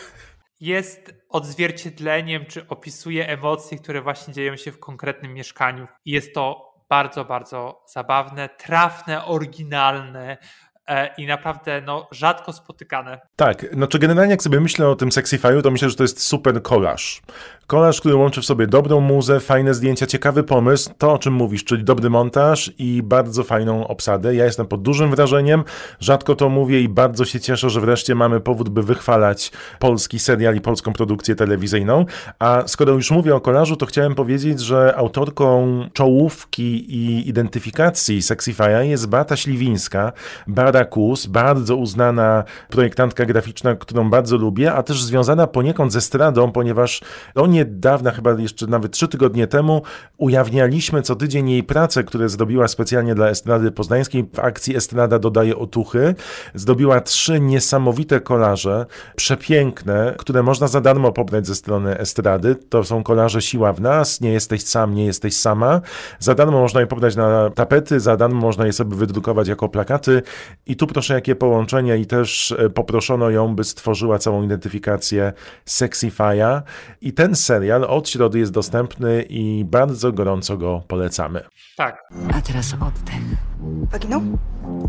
[0.61, 5.87] jest odzwierciedleniem, czy opisuje emocje, które właśnie dzieją się w konkretnym mieszkaniu.
[6.05, 10.37] I jest to bardzo, bardzo zabawne, trafne, oryginalne,
[11.19, 13.21] i naprawdę no, rzadko spotykane.
[13.37, 16.63] Tak, znaczy generalnie jak sobie myślę o tym Sexify'u, to myślę, że to jest super
[16.63, 17.23] kolaż.
[17.67, 21.65] Kolaż, który łączy w sobie dobrą muzę, fajne zdjęcia, ciekawy pomysł, to o czym mówisz,
[21.65, 24.35] czyli dobry montaż i bardzo fajną obsadę.
[24.35, 25.65] Ja jestem pod dużym wrażeniem,
[26.01, 30.57] rzadko to mówię i bardzo się cieszę, że wreszcie mamy powód, by wychwalać polski serial
[30.57, 32.05] i polską produkcję telewizyjną.
[32.39, 38.81] A skoro już mówię o kolażu, to chciałem powiedzieć, że autorką czołówki i identyfikacji Sexify'a
[38.81, 40.13] jest Beata Śliwińska,
[40.77, 46.53] Barbara Kus, bardzo uznana projektantka graficzna, którą bardzo lubię, a też związana poniekąd ze Stradą,
[46.53, 47.01] ponieważ
[47.35, 49.83] do niedawna, chyba jeszcze nawet trzy tygodnie temu,
[50.17, 54.25] ujawnialiśmy co tydzień jej pracę, które zrobiła specjalnie dla Estrady Poznańskiej.
[54.35, 56.15] W akcji Estrada dodaje otuchy.
[56.55, 58.87] Zdobiła trzy niesamowite kolaże,
[59.17, 62.55] przepiękne, które można za darmo pobrać ze strony Estrady.
[62.55, 65.81] To są kolaże Siła w nas, nie jesteś sam, nie jesteś sama.
[66.19, 70.23] Za darmo można je pobrać na tapety, za darmo można je sobie wydrukować jako plakaty
[70.67, 75.33] i tu proszę jakie połączenie i też e, poproszono ją, by stworzyła całą identyfikację
[75.67, 76.63] Sexify'a
[77.01, 81.45] i ten serial od środy jest dostępny i bardzo gorąco go polecamy.
[81.77, 82.03] Tak.
[82.35, 83.23] A teraz oddech.
[83.93, 84.39] Paginą?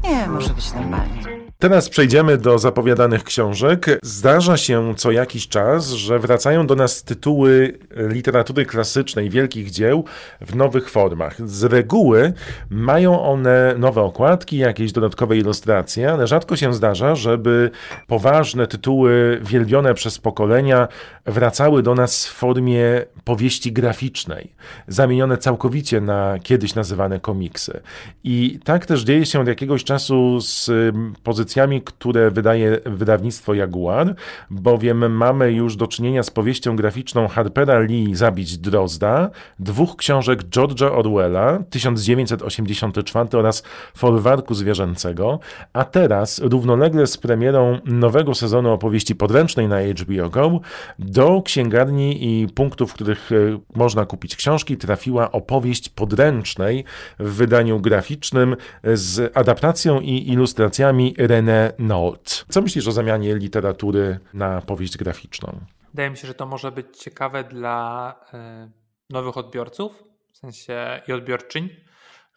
[0.04, 1.47] Nie, może być normalnie.
[1.60, 4.00] Teraz przejdziemy do zapowiadanych książek.
[4.04, 10.04] Zdarza się co jakiś czas, że wracają do nas tytuły literatury klasycznej, wielkich dzieł
[10.41, 11.50] w nowych formach.
[11.50, 12.34] Z reguły
[12.70, 17.72] mają one nowe okładki, jakieś dodatkowe ilustracje, ale rzadko się zdarza, żeby
[18.08, 20.88] poważne tytuły wielbione przez pokolenia
[21.26, 24.54] wracały do nas w formie powieści graficznej,
[24.88, 27.80] zamienione całkowicie na kiedyś nazywane komiksy.
[28.24, 30.70] I tak też dzieje się od jakiegoś czasu z
[31.24, 31.47] pozycją
[31.86, 34.16] które wydaje wydawnictwo Jaguar,
[34.50, 39.30] bowiem mamy już do czynienia z powieścią graficzną Harpera Lee Zabić Drozda,
[39.60, 43.64] dwóch książek George'a Orwella 1984 oraz
[43.96, 45.40] Folwarku Zwierzęcego,
[45.74, 50.60] a teraz równolegle z premierą nowego sezonu opowieści podręcznej na HBO Go
[51.00, 53.36] do księgarni i punktów, w których e,
[53.76, 56.84] można kupić książki, trafiła opowieść podręcznej
[57.20, 61.37] w wydaniu graficznym z adaptacją i ilustracjami René
[62.47, 65.60] Co myślisz o zamianie literatury na powieść graficzną?
[65.89, 68.15] Wydaje mi się, że to może być ciekawe dla
[68.67, 68.71] y,
[69.10, 71.69] nowych odbiorców, w sensie i odbiorczyń,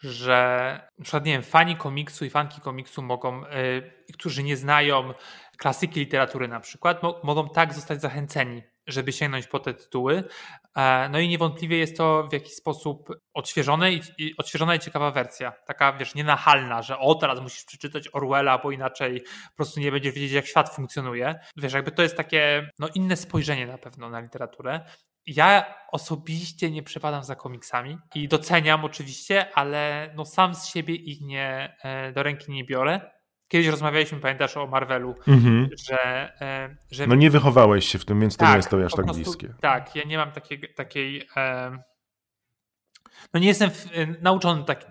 [0.02, 5.14] że na przykład, nie wiem, fani komiksu i fanki komiksu mogą, y, którzy nie znają
[5.56, 10.24] klasyki literatury na przykład, mo mogą tak zostać zachęceni żeby sięgnąć po te tytuły.
[10.76, 15.10] E, no i niewątpliwie jest to w jakiś sposób odświeżone i, i, odświeżona i ciekawa
[15.10, 15.52] wersja.
[15.66, 20.14] Taka, wiesz, nienachalna, że o, teraz musisz przeczytać Orwella, bo inaczej po prostu nie będziesz
[20.14, 21.40] wiedzieć, jak świat funkcjonuje.
[21.56, 24.80] Wiesz, jakby to jest takie no, inne spojrzenie na pewno na literaturę.
[25.26, 31.20] Ja osobiście nie przepadam za komiksami i doceniam oczywiście, ale no sam z siebie ich
[31.20, 33.19] nie, e, do ręki nie biorę.
[33.50, 35.68] Kiedyś rozmawialiśmy, pamiętasz, o Marvelu, mhm.
[35.88, 37.06] że, e, że.
[37.06, 39.22] No nie wychowałeś się w tym, więc to tak, nie jest to aż tak prostu,
[39.22, 39.54] bliskie.
[39.60, 40.74] Tak, ja nie mam takiej.
[40.74, 41.70] takiej e,
[43.34, 44.86] no nie jestem w, e, nauczony tak,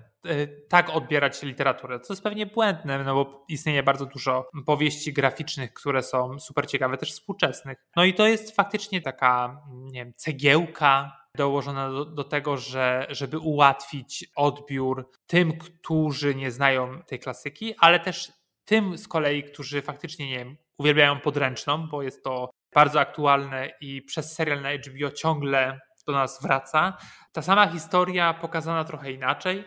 [0.69, 6.03] tak odbierać literaturę, co jest pewnie błędne, no bo istnieje bardzo dużo powieści graficznych, które
[6.03, 7.77] są super ciekawe, też współczesnych.
[7.95, 13.39] No i to jest faktycznie taka, nie wiem, cegiełka dołożona do, do, tego, że, żeby
[13.39, 18.38] ułatwić odbiór tym, którzy nie znają tej klasyki, ale też
[18.69, 24.01] tym z kolei, którzy faktycznie nie wiem, uwielbiają podręczną, bo jest to bardzo aktualne i
[24.01, 26.97] przez serial na HBO ciągle do nas wraca.
[27.31, 29.63] Ta sama historia pokazana trochę inaczej.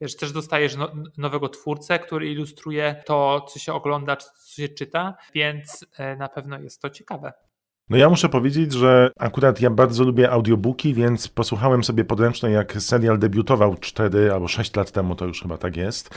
[0.00, 5.14] Wiesz, też dostajesz no, nowego twórcę, który ilustruje to, co się ogląda, co się czyta,
[5.34, 7.32] więc e, na pewno jest to ciekawe.
[7.90, 12.72] No ja muszę powiedzieć, że akurat ja bardzo lubię audiobooki, więc posłuchałem sobie podręcznej, jak
[12.72, 16.14] serial debiutował 4 albo 6 lat temu, to już chyba tak jest.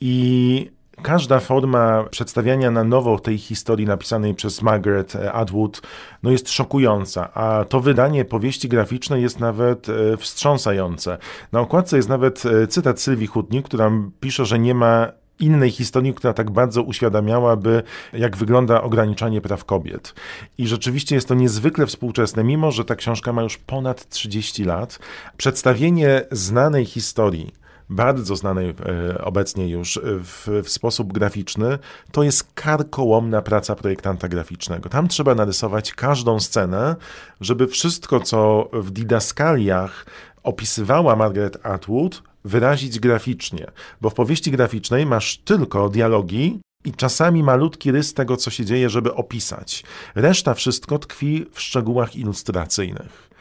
[0.00, 5.82] I Każda forma przedstawiania na nowo tej historii napisanej przez Margaret Atwood
[6.22, 11.18] no jest szokująca, a to wydanie powieści graficznej jest nawet e, wstrząsające.
[11.52, 13.90] Na okładce jest nawet e, cytat Sylwii Hutnik, która
[14.20, 15.08] pisze, że nie ma
[15.40, 17.82] innej historii, która tak bardzo uświadamiałaby,
[18.12, 20.14] jak wygląda ograniczanie praw kobiet.
[20.58, 24.98] I rzeczywiście jest to niezwykle współczesne, mimo że ta książka ma już ponad 30 lat.
[25.36, 27.61] Przedstawienie znanej historii,
[27.92, 31.78] bardzo znanej e, obecnie już w, w, sposób graficzny,
[32.12, 34.88] to jest karkołomna praca projektanta graficznego.
[34.88, 36.96] Tam trzeba narysować każdą scenę,
[37.40, 40.06] żeby wszystko, co w didaskaliach
[40.42, 43.66] opisywała Margaret Atwood, wyrazić graficznie,
[44.00, 48.90] bo w powieści graficznej masz tylko dialogi i czasami malutki rys tego, co się dzieje,
[48.90, 49.84] żeby opisać.
[50.14, 53.31] Reszta wszystko tkwi w szczegółach ilustracyjnych.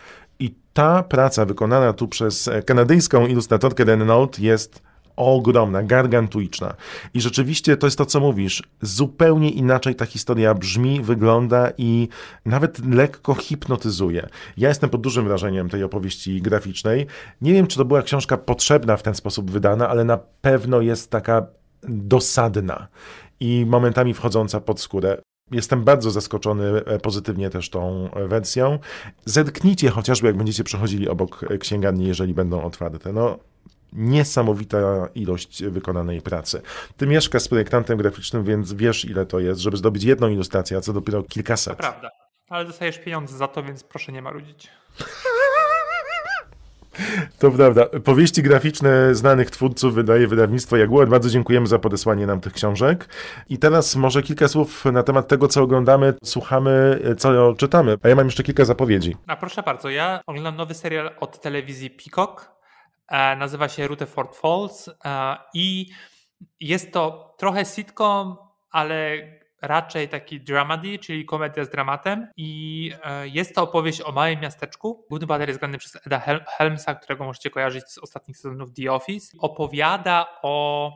[0.42, 4.82] I ta praca wykonana tu przez kanadyjską ilustratorkę Renault jest
[5.16, 6.74] ogromna, gargantuiczna.
[7.14, 8.64] I rzeczywiście to jest to, co mówisz.
[8.82, 12.08] Zupełnie inaczej ta historia brzmi, wygląda i
[12.46, 14.30] nawet lekko hipnotyzuje.
[14.58, 17.08] Ja jestem pod dużym wrażeniem tej opowieści graficznej.
[17.42, 21.10] Nie wiem, czy to była książka potrzebna w ten sposób wydana, ale na pewno jest
[21.10, 21.48] taka
[21.84, 22.88] dosadna
[23.39, 25.18] i momentami wchodząca pod skórę.
[25.52, 28.80] Jestem bardzo zaskoczony e, pozytywnie też tą wersją.
[29.26, 33.14] Zerknijcie chociażby, jak będziecie przechodzili obok księgarni, jeżeli będą otwarte.
[33.14, 33.38] No,
[33.93, 36.62] niesamowita ilość wykonanej pracy.
[36.97, 40.82] Ty mieszkasz z projektantem graficznym, więc wiesz, ile to jest, żeby zdobyć jedną ilustrację, a
[40.82, 41.78] co dopiero kilkaset.
[41.78, 42.12] To prawda,
[42.49, 44.68] ale dostajesz pieniądze za to, więc proszę nie marudzić.
[47.39, 47.86] To prawda.
[47.86, 51.08] Powieści graficzne znanych twórców wydaje wydawnictwo Jaguar.
[51.08, 53.10] Bardzo dziękujemy za podesłanie nam tych książek.
[53.50, 57.98] I teraz może kilka słów na temat tego, co oglądamy, słuchamy, co czytamy.
[58.04, 59.18] A ja mam jeszcze kilka zapowiedzi.
[59.28, 62.52] A proszę bardzo, ja oglądam nowy serial od telewizji Peacock.
[63.08, 65.89] E, nazywa się Rutherford Falls e, i
[66.60, 68.36] jest to trochę sitcom,
[68.72, 69.18] ale
[69.62, 75.05] raczej taki dramedy, czyli komedia z dramatem i e, jest to opowieść o małym miasteczku.
[75.09, 79.38] Główny bohater jest grany przez Eda Helmsa, którego możecie kojarzyć z ostatnich sezonów The Office.
[79.39, 80.91] Opowiada o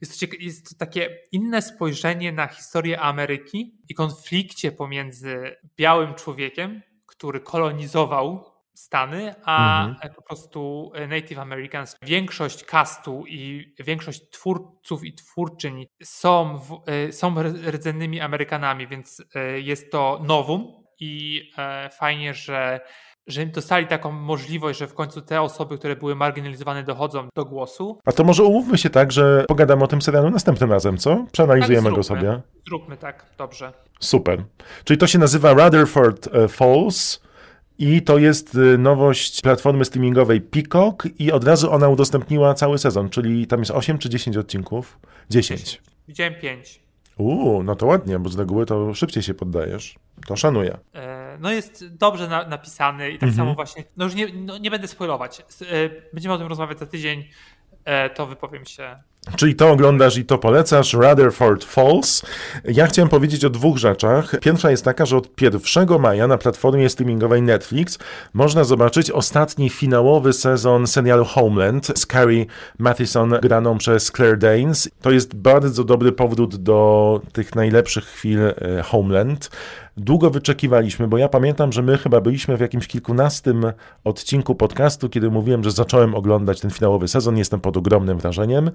[0.00, 6.82] jest to, jest to takie inne spojrzenie na historię Ameryki i konflikcie pomiędzy białym człowiekiem,
[7.06, 10.14] który kolonizował Stany, a mhm.
[10.14, 17.34] po prostu Native Americans, większość castu i większość twórców i twórczyń są, w, e, są
[17.70, 22.80] rdzennymi Amerykanami, więc e, jest to nowum i e, fajnie, że
[23.26, 28.00] że dostali taką możliwość, że w końcu te osoby, które były marginalizowane, dochodzą do głosu.
[28.04, 31.26] A to może umówmy się tak, że pogadamy o tym serialu następnym razem, co?
[31.32, 32.40] Przeanalizujemy tak, go sobie.
[32.66, 33.72] Zróbmy tak, dobrze.
[34.00, 34.44] Super.
[34.84, 37.22] Czyli to się nazywa Rutherford Falls.
[37.82, 43.10] I to jest y, nowość platformy streamingowej Peacock i od razu ona udostępniła cały sezon,
[43.10, 44.98] czyli tam jest 8 czy 10 odcinków?
[45.30, 45.82] 10.
[46.08, 46.80] Widziałem 5.
[47.18, 49.94] Uuu, no to ładnie, bo z reguły to szybciej się poddajesz.
[50.26, 50.78] To szanuję.
[50.94, 53.36] E, no jest dobrze na, napisany i tak mhm.
[53.36, 55.40] samo właśnie, no już nie, no nie będę spoilować.
[55.40, 55.44] E,
[56.12, 57.24] będziemy o tym rozmawiać za tydzień,
[57.84, 58.96] e, to wypowiem się
[59.36, 62.22] Czyli to oglądasz i to polecasz, Rutherford Falls.
[62.64, 64.40] Ja chciałem powiedzieć o dwóch rzeczach.
[64.40, 67.98] Pierwsza jest taka, że od 1 maja na platformie streamingowej Netflix
[68.34, 72.46] można zobaczyć ostatni finałowy sezon serialu Homeland z Carrie
[72.78, 74.90] Mathison graną przez Claire Danes.
[75.02, 79.50] To jest bardzo dobry powrót do tych najlepszych chwil e, Homeland
[79.96, 83.64] długo wyczekiwaliśmy, bo ja pamiętam, że my chyba byliśmy w jakimś kilkunastym
[84.04, 87.38] odcinku podcastu, kiedy mówiłem, że zacząłem oglądać ten finałowy sezon.
[87.38, 88.70] Jestem pod ogromnym wrażeniem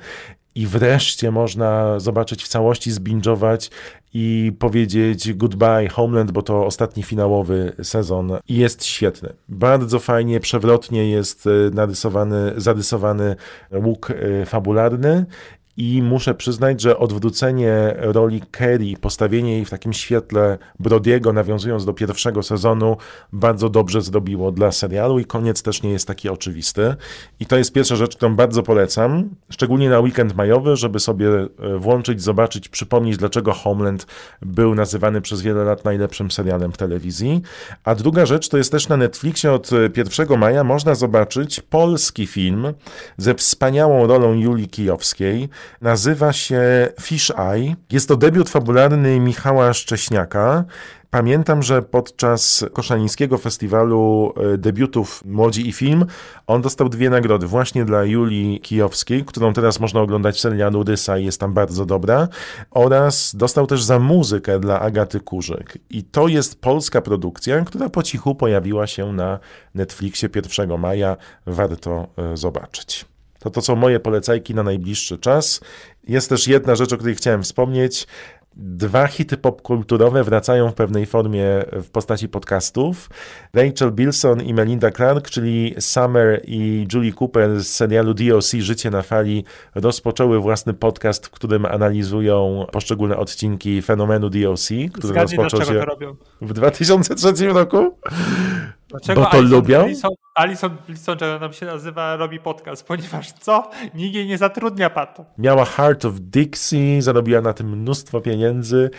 [0.55, 3.71] i wreszcie można zobaczyć w całości, zbingować
[4.13, 9.33] i powiedzieć goodbye Homeland, bo to ostatni finałowy sezon i jest świetny.
[9.49, 13.35] Bardzo fajnie, przewrotnie jest e, narysowany, zarysowany
[13.71, 15.25] łuk e, fabularny
[15.77, 21.93] i muszę przyznać, że odwrócenie roli Kerry, postawienie jej w takim świetle Brodiego, nawiązując do
[21.93, 22.97] pierwszego sezonu,
[23.33, 26.95] bardzo dobrze zrobiło dla serialu i koniec też nie jest taki oczywisty.
[27.39, 31.77] I to jest pierwsza rzecz, którą bardzo polecam, szczególnie na weekend majowy, żeby sobie e,
[31.77, 34.07] włączyć, zobaczyć, przypomnieć, dlaczego Homeland
[34.41, 37.41] był nazywany przez wiele lat najlepszym serialem w telewizji.
[37.83, 42.73] A druga rzecz to jest też na Netflixie od 1 maja można zobaczyć polski film
[43.17, 45.49] ze wspaniałą rolą Julii Kijowskiej,
[45.81, 46.61] nazywa się
[47.01, 47.75] Fish Eye.
[47.91, 50.65] Jest to debiut fabularny Michała Szcześniaka.
[51.09, 56.05] Pamiętam, że podczas Koszalińskiego Festiwalu e, Debiutów Młodzi i Film
[56.47, 61.17] on dostał dwie nagrody właśnie dla Julii Kijowskiej, którą teraz można oglądać w serialu Rysa
[61.17, 62.27] i jest tam bardzo dobra,
[62.71, 65.77] oraz dostał też za muzykę dla Agaty Kurzyk.
[65.89, 69.39] I to jest polska produkcja, która po cichu pojawiła się na
[69.75, 71.17] Netflixie 1 maja.
[71.45, 73.05] Warto e, zobaczyć.
[73.39, 75.61] To to są moje polecajki na najbliższy czas.
[76.07, 78.07] Jest też jedna rzecz, o której chciałem wspomnieć.
[78.59, 83.09] Dwa hity popkulturowe wracają w pewnej formie w postaci podcastów.
[83.53, 89.01] Rachel Bilson i Melinda Clark, czyli Summer i Julie Cooper z serialu DOC Życie na
[89.01, 89.43] fali,
[89.75, 95.85] rozpoczęły własny podcast, w którym analizują poszczególne odcinki fenomenu DOC, który Zgadnij, rozpoczął się to
[95.85, 96.15] robią.
[96.41, 97.97] w 2003 roku.
[98.89, 99.87] Dlaczego Bo to lubią?
[100.37, 103.69] Alison, Alison nam się nazywa, robi podcast, ponieważ co?
[103.95, 105.25] Jej nie zatrudnia, Pato.
[105.37, 108.89] Miała Heart of Dixie, zarobiła na tym mnóstwo pieniędzy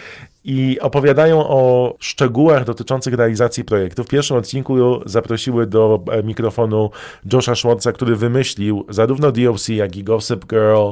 [0.44, 4.04] i opowiadają o szczegółach dotyczących realizacji projektu.
[4.04, 4.76] W pierwszym odcinku
[5.06, 6.90] zaprosiły do e, mikrofonu
[7.32, 10.90] Josha Schwartza, który wymyślił zarówno DOC, jak i Gossip Girl.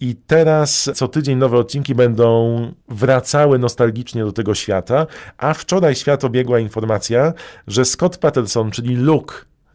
[0.00, 5.06] I teraz co tydzień nowe odcinki będą wracały nostalgicznie do tego świata,
[5.38, 7.32] a wczoraj świat obiegła informacja,
[7.66, 9.34] że Scott Patterson, czyli Luke,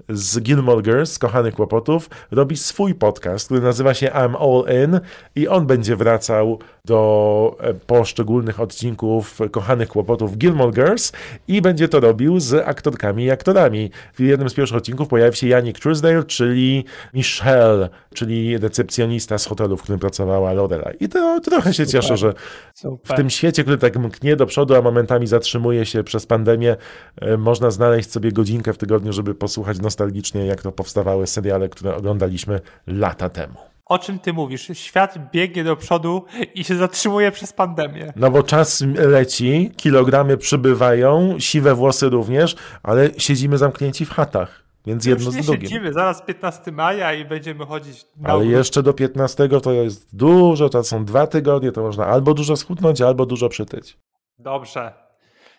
[0.09, 4.99] z Gilmore Girls, z Kochanych Kłopotów, robi swój podcast, który nazywa się I'm All In
[5.35, 11.11] i on będzie wracał do e, poszczególnych odcinków Kochanych Kłopotów Gilmore Girls
[11.47, 13.91] i będzie to robił z aktorkami i aktorami.
[14.13, 19.77] W jednym z pierwszych odcinków pojawi się Yannick Truesdale, czyli Michelle, czyli recepcjonista z hotelu,
[19.77, 20.95] w którym pracowała Lorelai.
[20.99, 23.17] I to trochę się cieszę, że w Super.
[23.17, 26.75] tym świecie, który tak mknie do przodu, a momentami zatrzymuje się przez pandemię,
[27.21, 31.95] e, można znaleźć sobie godzinkę w tygodniu, żeby posłuchać nostalgicznie, jak to powstawały seriale, które
[31.95, 33.53] oglądaliśmy lata temu.
[33.85, 34.67] O czym ty mówisz?
[34.73, 36.25] Świat biegnie do przodu
[36.55, 38.13] i się zatrzymuje przez pandemię.
[38.15, 45.05] No bo czas leci, kilogramy przybywają, siwe włosy również, ale siedzimy zamknięci w chatach, więc
[45.05, 45.69] jedno Już nie z drugim.
[45.69, 50.69] siedzimy, zaraz 15 maja i będziemy chodzić na Ale jeszcze do 15 to jest dużo,
[50.69, 53.97] to są dwa tygodnie, to można albo dużo schudnąć, albo dużo przytyć.
[54.39, 54.93] Dobrze.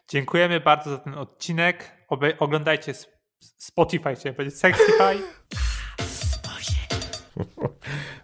[0.08, 1.90] Dziękujemy bardzo za ten odcinek.
[2.38, 2.94] Oglądajcie
[3.58, 5.18] Spotify, chciałem powiedzieć Sexify.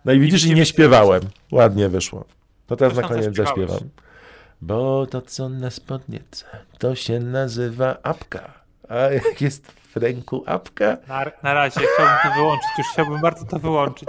[0.04, 1.22] No i widzisz, i nie śpiewałem.
[1.52, 2.24] Ładnie wyszło.
[2.66, 3.78] To teraz na koniec zaśpiewam.
[4.60, 6.44] Bo to co na spódnicy,
[6.78, 8.52] to się nazywa apka.
[8.88, 12.68] A jak jest w ręku apka, Na, na razie chciałbym to wyłączyć.
[12.78, 14.08] Już chciałbym bardzo to wyłączyć.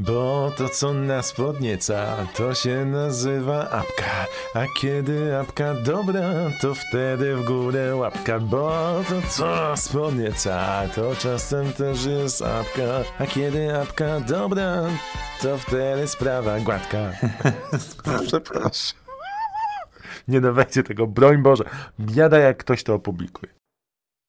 [0.00, 4.26] Bo to co nas podnieca, to się nazywa apka.
[4.54, 6.22] A kiedy apka dobra,
[6.60, 8.38] to wtedy w górę łapka.
[8.38, 8.70] Bo
[9.08, 12.82] to co nas podnieca, to czasem też jest apka.
[13.18, 14.82] A kiedy apka dobra,
[15.42, 17.12] to wtedy sprawa gładka.
[18.26, 19.00] Przepraszam.
[20.28, 21.64] Nie dawajcie tego, broń Boże.
[22.00, 23.59] Biada jak ktoś to opublikuje.